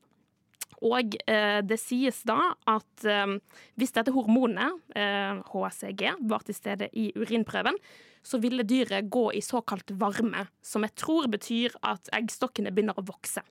Og 0.84 1.16
eh, 1.32 1.60
det 1.64 1.80
sies 1.80 2.22
da 2.28 2.54
at 2.70 3.06
eh, 3.08 3.38
hvis 3.80 3.96
dette 3.96 4.14
hormonet, 4.16 4.82
eh, 5.00 5.40
HCG, 5.54 6.04
var 6.30 6.44
til 6.44 6.58
stede 6.58 6.90
i 7.00 7.10
urinprøven, 7.16 7.80
så 8.24 8.40
ville 8.40 8.64
dyret 8.68 9.10
gå 9.12 9.30
i 9.36 9.44
såkalt 9.44 9.92
varme, 10.00 10.46
som 10.64 10.86
jeg 10.86 10.96
tror 11.00 11.28
betyr 11.32 11.76
at 11.84 12.12
eggstokkene 12.16 12.72
begynner 12.72 13.00
å 13.00 13.06
vokse. 13.08 13.44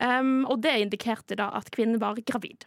Um, 0.00 0.46
og 0.48 0.62
det 0.64 0.78
indikerte 0.80 1.36
da 1.36 1.50
at 1.58 1.68
kvinnen 1.74 2.00
var 2.00 2.18
gravid. 2.26 2.64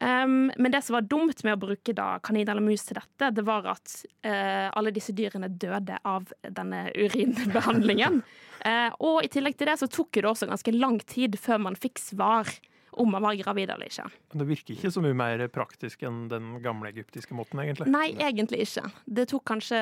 Um, 0.00 0.52
men 0.56 0.70
det 0.70 0.82
som 0.86 0.94
var 0.94 1.06
dumt 1.10 1.42
med 1.42 1.56
å 1.56 1.60
bruke 1.60 1.94
da 1.96 2.20
kanin 2.22 2.46
eller 2.46 2.62
mus 2.62 2.84
til 2.86 3.00
dette, 3.00 3.32
det 3.34 3.42
var 3.46 3.66
at 3.72 3.94
uh, 4.26 4.68
alle 4.78 4.92
disse 4.94 5.14
dyrene 5.16 5.50
døde 5.50 5.98
av 6.06 6.30
denne 6.42 6.86
urinbehandlingen. 6.94 8.22
uh, 8.62 8.90
og 9.08 9.24
i 9.26 9.30
tillegg 9.32 9.58
til 9.58 9.70
det 9.70 9.78
så 9.82 9.90
tok 9.90 10.12
det 10.20 10.28
også 10.30 10.50
ganske 10.50 10.74
lang 10.76 11.00
tid 11.02 11.38
før 11.42 11.64
man 11.66 11.78
fikk 11.78 11.98
svar 12.02 12.52
om 12.98 13.10
man 13.10 13.22
var 13.22 13.34
gravid 13.38 13.70
eller 13.70 13.90
ikke. 13.90 14.06
Men 14.32 14.42
det 14.42 14.46
virker 14.48 14.74
ikke 14.74 14.90
så 14.94 15.02
mye 15.02 15.18
mer 15.18 15.44
praktisk 15.54 16.02
enn 16.06 16.24
den 16.30 16.56
gamle 16.64 16.90
egyptiske 16.90 17.36
måten, 17.36 17.60
egentlig. 17.62 17.90
Nei, 17.94 18.08
egentlig 18.16 18.64
ikke. 18.64 18.88
Det 19.06 19.28
tok 19.30 19.44
kanskje, 19.52 19.80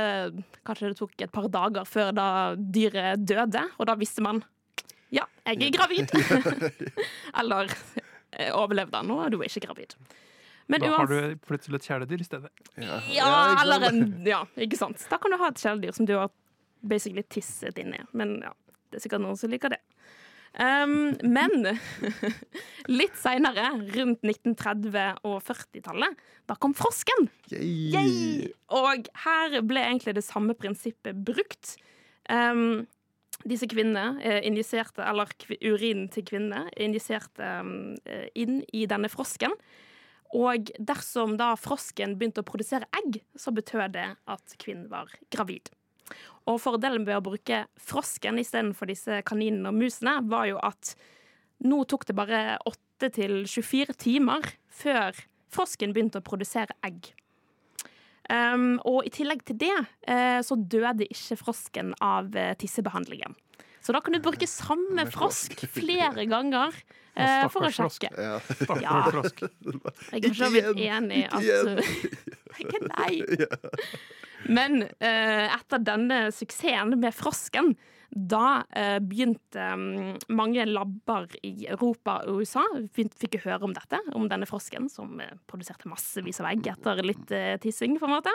kanskje 0.66 0.92
det 0.92 0.98
tok 1.00 1.24
et 1.24 1.32
par 1.32 1.48
dager 1.52 1.88
før 1.88 2.12
da 2.16 2.28
dyret 2.56 3.24
døde, 3.24 3.64
og 3.76 3.88
da 3.88 3.96
visste 4.00 4.24
man 4.24 4.42
ja, 5.14 5.22
jeg 5.46 5.68
er 5.68 5.76
gravid. 5.76 6.10
eller 7.40 7.70
eh, 8.38 8.52
overlev 8.54 8.94
nå 9.06 9.18
er 9.24 9.34
du 9.34 9.40
ikke 9.42 9.66
gravid. 9.66 9.96
Men 10.66 10.82
da 10.82 10.92
har 10.96 11.06
du 11.06 11.36
plutselig 11.46 11.78
et 11.78 11.88
kjæledyr 11.90 12.22
i 12.22 12.26
stedet. 12.26 12.50
Ja, 13.14 13.28
eller 13.62 13.86
en 13.86 14.00
Ja, 14.26 14.42
ikke 14.58 14.78
sant. 14.78 15.02
Da 15.10 15.18
kan 15.22 15.30
du 15.30 15.38
ha 15.38 15.50
et 15.52 15.62
kjæledyr 15.62 15.94
som 15.94 16.08
du 16.08 16.16
har 16.18 16.32
basically 16.82 17.22
tisset 17.22 17.78
inni. 17.78 18.00
Men 18.12 18.40
ja, 18.42 18.50
det 18.90 18.98
er 18.98 19.04
sikkert 19.06 19.22
noen 19.22 19.38
som 19.38 19.52
liker 19.52 19.76
det. 19.76 19.82
Um, 20.56 21.12
men 21.20 21.52
litt 23.00 23.16
seinere, 23.20 23.68
rundt 23.92 24.22
1930- 24.24 25.18
og 25.28 25.42
40-tallet, 25.44 26.22
da 26.48 26.56
kom 26.58 26.72
frosken. 26.76 27.28
Yay! 27.52 28.48
Og 28.72 29.10
her 29.26 29.58
ble 29.68 29.84
egentlig 29.84 30.16
det 30.16 30.24
samme 30.24 30.56
prinsippet 30.56 31.18
brukt. 31.28 31.76
Um, 32.32 32.86
disse 33.44 33.68
kvinnene 33.70 34.22
eh, 34.22 34.40
injiserte, 34.48 35.04
eller 35.04 35.30
urinen 35.60 36.08
til 36.12 36.24
kvinnene 36.26 36.70
injiserte 36.80 37.50
eh, 38.06 38.28
inn 38.38 38.62
i 38.72 38.86
denne 38.88 39.10
frosken. 39.12 39.54
Og 40.34 40.72
dersom 40.82 41.36
da 41.38 41.52
frosken 41.60 42.16
begynte 42.18 42.42
å 42.42 42.46
produsere 42.46 42.88
egg, 42.98 43.20
så 43.38 43.52
betød 43.54 43.94
det 43.94 44.08
at 44.16 44.56
kvinnen 44.62 44.88
var 44.90 45.12
gravid. 45.32 45.70
Og 46.46 46.60
fordelen 46.62 47.06
ved 47.06 47.18
å 47.18 47.24
bruke 47.24 47.64
frosken 47.82 48.38
istedenfor 48.38 48.90
disse 48.90 49.20
kaninene 49.26 49.70
og 49.70 49.78
musene, 49.78 50.18
var 50.30 50.48
jo 50.50 50.58
at 50.62 50.94
nå 51.66 51.82
tok 51.88 52.06
det 52.08 52.16
bare 52.18 52.42
8 52.68 53.10
til 53.16 53.38
24 53.48 53.96
timer 54.02 54.50
før 54.68 55.16
frosken 55.52 55.94
begynte 55.96 56.20
å 56.20 56.26
produsere 56.26 56.76
egg. 56.86 57.12
Um, 58.26 58.76
og 58.88 59.04
i 59.06 59.12
tillegg 59.14 59.44
til 59.46 59.58
det 59.60 59.74
uh, 59.76 60.40
så 60.42 60.56
døde 60.58 61.06
ikke 61.06 61.38
frosken 61.38 61.92
av 62.02 62.32
uh, 62.34 62.54
tissebehandlingen. 62.58 63.36
Så 63.86 63.94
da 63.94 64.00
kan 64.02 64.16
du 64.16 64.18
bruke 64.18 64.48
samme 64.50 65.04
frosk 65.14 65.60
flere 65.70 66.24
ganger 66.26 66.74
uh, 66.74 67.46
for 67.52 67.68
å 67.68 67.70
sjekke. 67.70 68.10
frosk. 68.10 68.10
Ja. 68.10 68.40
Ja. 68.82 68.96
Jeg 70.10 70.24
er 70.24 70.32
for 70.32 70.40
så 70.40 70.48
vidt 70.50 70.80
enig 70.88 71.22
i 71.22 71.26
at 71.30 71.84
Ikke 72.62 72.82
nei. 72.88 73.12
Men 74.56 74.82
eh, 75.02 75.46
etter 75.50 75.82
denne 75.82 76.26
suksessen 76.34 76.96
med 77.00 77.14
frosken, 77.14 77.74
da 78.16 78.64
eh, 78.72 78.96
begynte 79.04 79.60
mm, 79.76 80.14
mange 80.32 80.64
labber 80.64 81.28
i 81.44 81.66
Europa 81.68 82.22
og 82.24 82.40
USA 82.40 82.64
fikk 82.96 83.42
høre 83.44 83.68
om 83.68 83.74
dette, 83.76 84.00
om 84.16 84.24
denne 84.30 84.48
frosken 84.48 84.88
som 84.92 85.20
eh, 85.20 85.34
produserte 85.50 85.90
massevis 85.90 86.40
av 86.40 86.48
egg 86.54 86.70
etter 86.72 87.02
litt 87.04 87.34
eh, 87.34 87.58
tissing, 87.60 87.98
på 88.00 88.08
en 88.08 88.16
måte. 88.16 88.32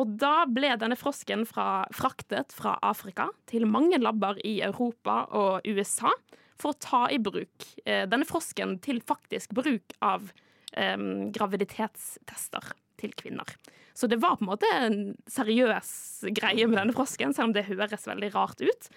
Og 0.00 0.16
da 0.20 0.46
ble 0.48 0.72
denne 0.80 0.96
frosken 0.98 1.44
fra, 1.48 1.84
fraktet 1.94 2.56
fra 2.56 2.74
Afrika 2.84 3.28
til 3.50 3.68
mange 3.68 4.00
labber 4.00 4.40
i 4.44 4.58
Europa 4.64 5.22
og 5.36 5.68
USA 5.68 6.10
for 6.56 6.72
å 6.72 6.80
ta 6.80 7.04
i 7.12 7.20
bruk 7.20 7.68
eh, 7.84 8.04
denne 8.08 8.26
frosken 8.28 8.78
til 8.84 9.02
faktisk 9.04 9.52
bruk 9.56 9.96
av 10.04 10.30
eh, 10.72 10.96
graviditetstester 11.36 12.72
til 12.96 13.12
kvinner. 13.20 13.56
Så 13.96 14.08
det 14.12 14.20
var 14.20 14.36
på 14.36 14.44
en 14.44 14.50
måte 14.50 14.68
en 14.76 14.98
seriøs 15.30 15.90
greie 16.36 16.66
med 16.68 16.76
denne 16.76 16.96
frosken, 16.96 17.32
selv 17.32 17.50
om 17.50 17.54
det 17.56 17.68
høres 17.70 18.04
veldig 18.08 18.28
rart 18.34 18.60
ut. 18.60 18.90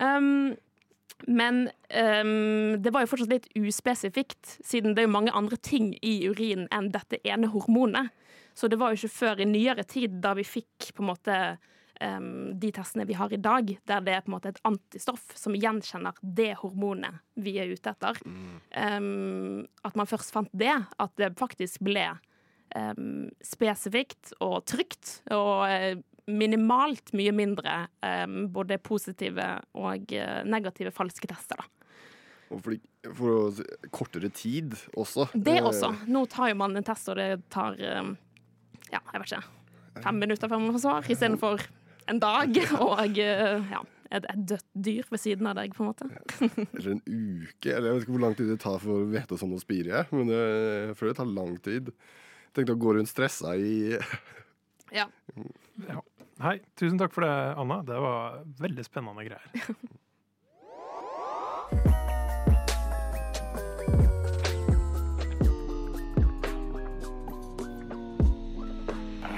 Um, 0.00 0.56
men 1.28 1.66
um, 1.92 2.76
det 2.80 2.92
var 2.92 3.04
jo 3.04 3.10
fortsatt 3.12 3.32
litt 3.32 3.48
uspesifikt, 3.56 4.58
siden 4.64 4.94
det 4.96 5.04
er 5.04 5.08
jo 5.08 5.14
mange 5.14 5.34
andre 5.36 5.56
ting 5.60 5.94
i 6.04 6.18
urinen 6.28 6.68
enn 6.72 6.90
dette 6.94 7.20
ene 7.28 7.50
hormonet. 7.52 8.12
Så 8.56 8.68
det 8.72 8.78
var 8.80 8.92
jo 8.92 9.02
ikke 9.02 9.16
før 9.18 9.40
i 9.44 9.48
nyere 9.48 9.84
tid, 9.84 10.18
da 10.24 10.32
vi 10.36 10.44
fikk 10.48 10.94
på 10.96 11.04
en 11.04 11.10
måte 11.10 11.38
um, 12.00 12.54
de 12.56 12.70
testene 12.72 13.04
vi 13.08 13.16
har 13.16 13.32
i 13.32 13.40
dag, 13.40 13.72
der 13.88 14.04
det 14.04 14.14
er 14.14 14.24
på 14.24 14.32
en 14.32 14.36
måte 14.38 14.52
et 14.52 14.62
antistoff 14.68 15.28
som 15.36 15.56
gjenkjenner 15.56 16.16
det 16.20 16.54
hormonet 16.62 17.20
vi 17.36 17.58
er 17.60 17.72
ute 17.72 17.92
etter, 17.92 18.20
um, 18.24 19.66
at 19.84 20.00
man 20.00 20.08
først 20.08 20.32
fant 20.32 20.52
det, 20.56 20.72
at 20.72 21.20
det 21.20 21.34
faktisk 21.40 21.84
ble 21.84 22.08
um, 22.74 23.28
spesifikt 23.44 24.34
og 24.44 24.60
trygt, 24.68 25.20
og 25.34 25.66
eh, 25.70 25.96
minimalt 26.26 27.12
mye 27.16 27.32
mindre 27.36 27.78
um, 28.02 28.46
både 28.52 28.80
positive 28.82 29.46
og 29.78 30.12
eh, 30.14 30.42
negative 30.48 30.92
falske 30.94 31.30
tester. 31.30 31.62
Da. 31.62 31.72
Og 32.54 32.62
for, 32.62 32.76
for 33.18 33.64
kortere 33.94 34.30
tid 34.34 34.76
også. 34.94 35.28
Det 35.34 35.58
Eh, 35.58 35.66
også. 35.66 35.92
Nå 36.10 36.26
tar 36.30 36.52
jo 36.52 36.60
man 36.62 36.76
en 36.78 36.86
test, 36.86 37.08
og 37.10 37.18
det 37.18 37.42
tar 37.50 37.78
ja, 37.78 39.00
jeg 39.00 39.18
vet 39.18 39.32
ikke, 39.32 39.42
fem 40.02 40.22
minutter 40.22 40.48
før 40.50 40.62
man 40.62 40.74
får 40.76 40.84
svar, 40.84 41.10
istedenfor 41.10 41.66
en 42.06 42.20
dag 42.22 42.58
og 42.86 43.18
ja, 43.18 43.80
et, 44.14 44.28
dødt 44.36 44.68
dyr 44.74 45.08
ved 45.10 45.18
siden 45.18 45.48
av 45.50 45.56
deg, 45.58 45.74
på 45.74 45.82
en 45.82 45.90
måte. 45.90 46.06
Eller 46.76 46.92
en 46.92 47.02
uke. 47.02 47.72
Eller 47.72 47.88
jeg 47.88 47.96
vet 47.96 48.04
ikke 48.04 48.14
hvor 48.14 48.24
lang 48.26 48.36
tid 48.38 48.52
det 48.52 48.60
tar 48.62 48.78
for 48.82 49.00
å 49.00 49.08
vite 49.10 49.38
sånn 49.40 49.56
å 49.56 49.62
spire, 49.62 50.04
men 50.14 50.30
jeg 50.30 50.94
føler 50.98 51.12
det 51.12 51.18
tar 51.18 51.34
lang 51.34 51.58
tid. 51.64 51.90
Tenk 52.56 52.70
å 52.72 52.74
gå 52.80 52.94
rundt 52.96 53.10
stressa 53.10 53.52
i 53.60 53.98
Ja. 54.96 55.10
Ja. 55.84 56.00
Hei, 56.40 56.60
tusen 56.78 56.96
takk 56.96 57.12
for 57.12 57.20
det, 57.26 57.32
Anna. 57.60 57.82
Det 57.84 57.98
var 58.00 58.44
veldig 58.62 58.84
spennende 58.86 59.24
greier. 59.26 59.44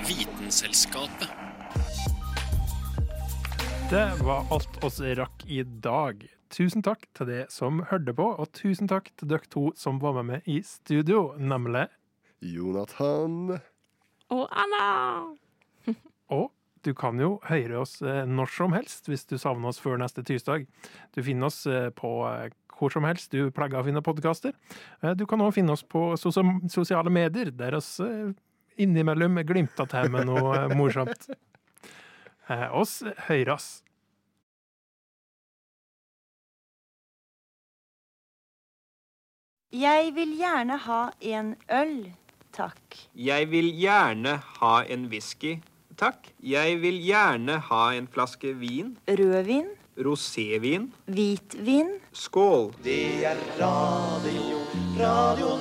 Vitenselskapet. 0.06 1.30
Det 3.90 4.06
var 4.22 4.46
alt 4.54 4.84
oss 4.84 5.00
rakk 5.00 5.42
i 5.50 5.62
dag. 5.66 6.22
Tusen 6.54 6.82
takk 6.86 7.06
til 7.18 7.26
de 7.28 7.46
som 7.50 7.82
hørte 7.90 8.14
på, 8.14 8.30
og 8.38 8.52
tusen 8.54 8.86
takk 8.88 9.10
til 9.18 9.28
dere 9.34 9.48
to 9.50 9.72
som 9.76 9.98
var 10.02 10.12
med 10.20 10.26
meg 10.30 10.46
i 10.46 10.62
studio, 10.62 11.34
nemlig 11.34 11.88
Jonathan. 12.40 13.58
Og 14.34 14.46
Anna! 14.52 14.86
Og 16.34 16.50
du 16.84 16.92
kan 16.94 17.18
jo 17.20 17.38
høre 17.48 17.80
oss 17.80 17.98
eh, 18.04 18.22
når 18.28 18.52
som 18.54 18.74
helst 18.76 19.08
hvis 19.10 19.26
du 19.26 19.36
savner 19.40 19.72
oss 19.72 19.80
før 19.82 19.98
neste 20.00 20.22
tirsdag. 20.26 20.68
Du 21.16 21.22
finner 21.26 21.48
oss 21.48 21.64
eh, 21.66 21.88
på 21.96 22.12
eh, 22.28 22.52
hvor 22.78 22.92
som 22.94 23.06
helst 23.08 23.34
du 23.34 23.48
pleier 23.50 23.80
å 23.80 23.82
finne 23.82 24.04
podkaster. 24.06 24.52
Du 25.18 25.24
kan 25.26 25.40
òg 25.42 25.56
finne 25.56 25.74
oss 25.74 25.82
på 25.82 26.12
sosiale 26.14 27.10
medier, 27.10 27.50
der 27.50 27.74
oss 27.74 27.96
innimellom 28.78 29.40
glimter 29.42 29.88
til 29.90 30.12
med 30.14 30.28
noe 30.30 30.68
morsomt. 30.78 31.26
Eh, 32.48 32.68
oss 32.72 33.02
høyres. 33.26 33.82
Jeg 39.68 40.14
vil 40.16 40.32
gjerne 40.38 40.78
ha 40.86 41.00
en 41.20 41.50
øl, 41.68 41.92
takk. 42.58 42.98
Jeg 43.14 43.50
vil 43.52 43.70
gjerne 43.78 44.38
ha 44.58 44.74
en 44.90 45.06
whisky, 45.12 45.58
takk. 45.98 46.30
Jeg 46.42 46.80
vil 46.82 46.98
gjerne 47.06 47.60
ha 47.70 47.84
en 47.94 48.08
flaske 48.10 48.54
vin. 48.58 48.96
Rødvin, 49.08 49.70
Rosévin. 49.98 50.90
hvitvin. 51.06 51.96
Skål. 52.12 52.72
Det 52.84 53.24
er 53.26 53.38
radio, 53.60 54.62
radio 54.98 55.54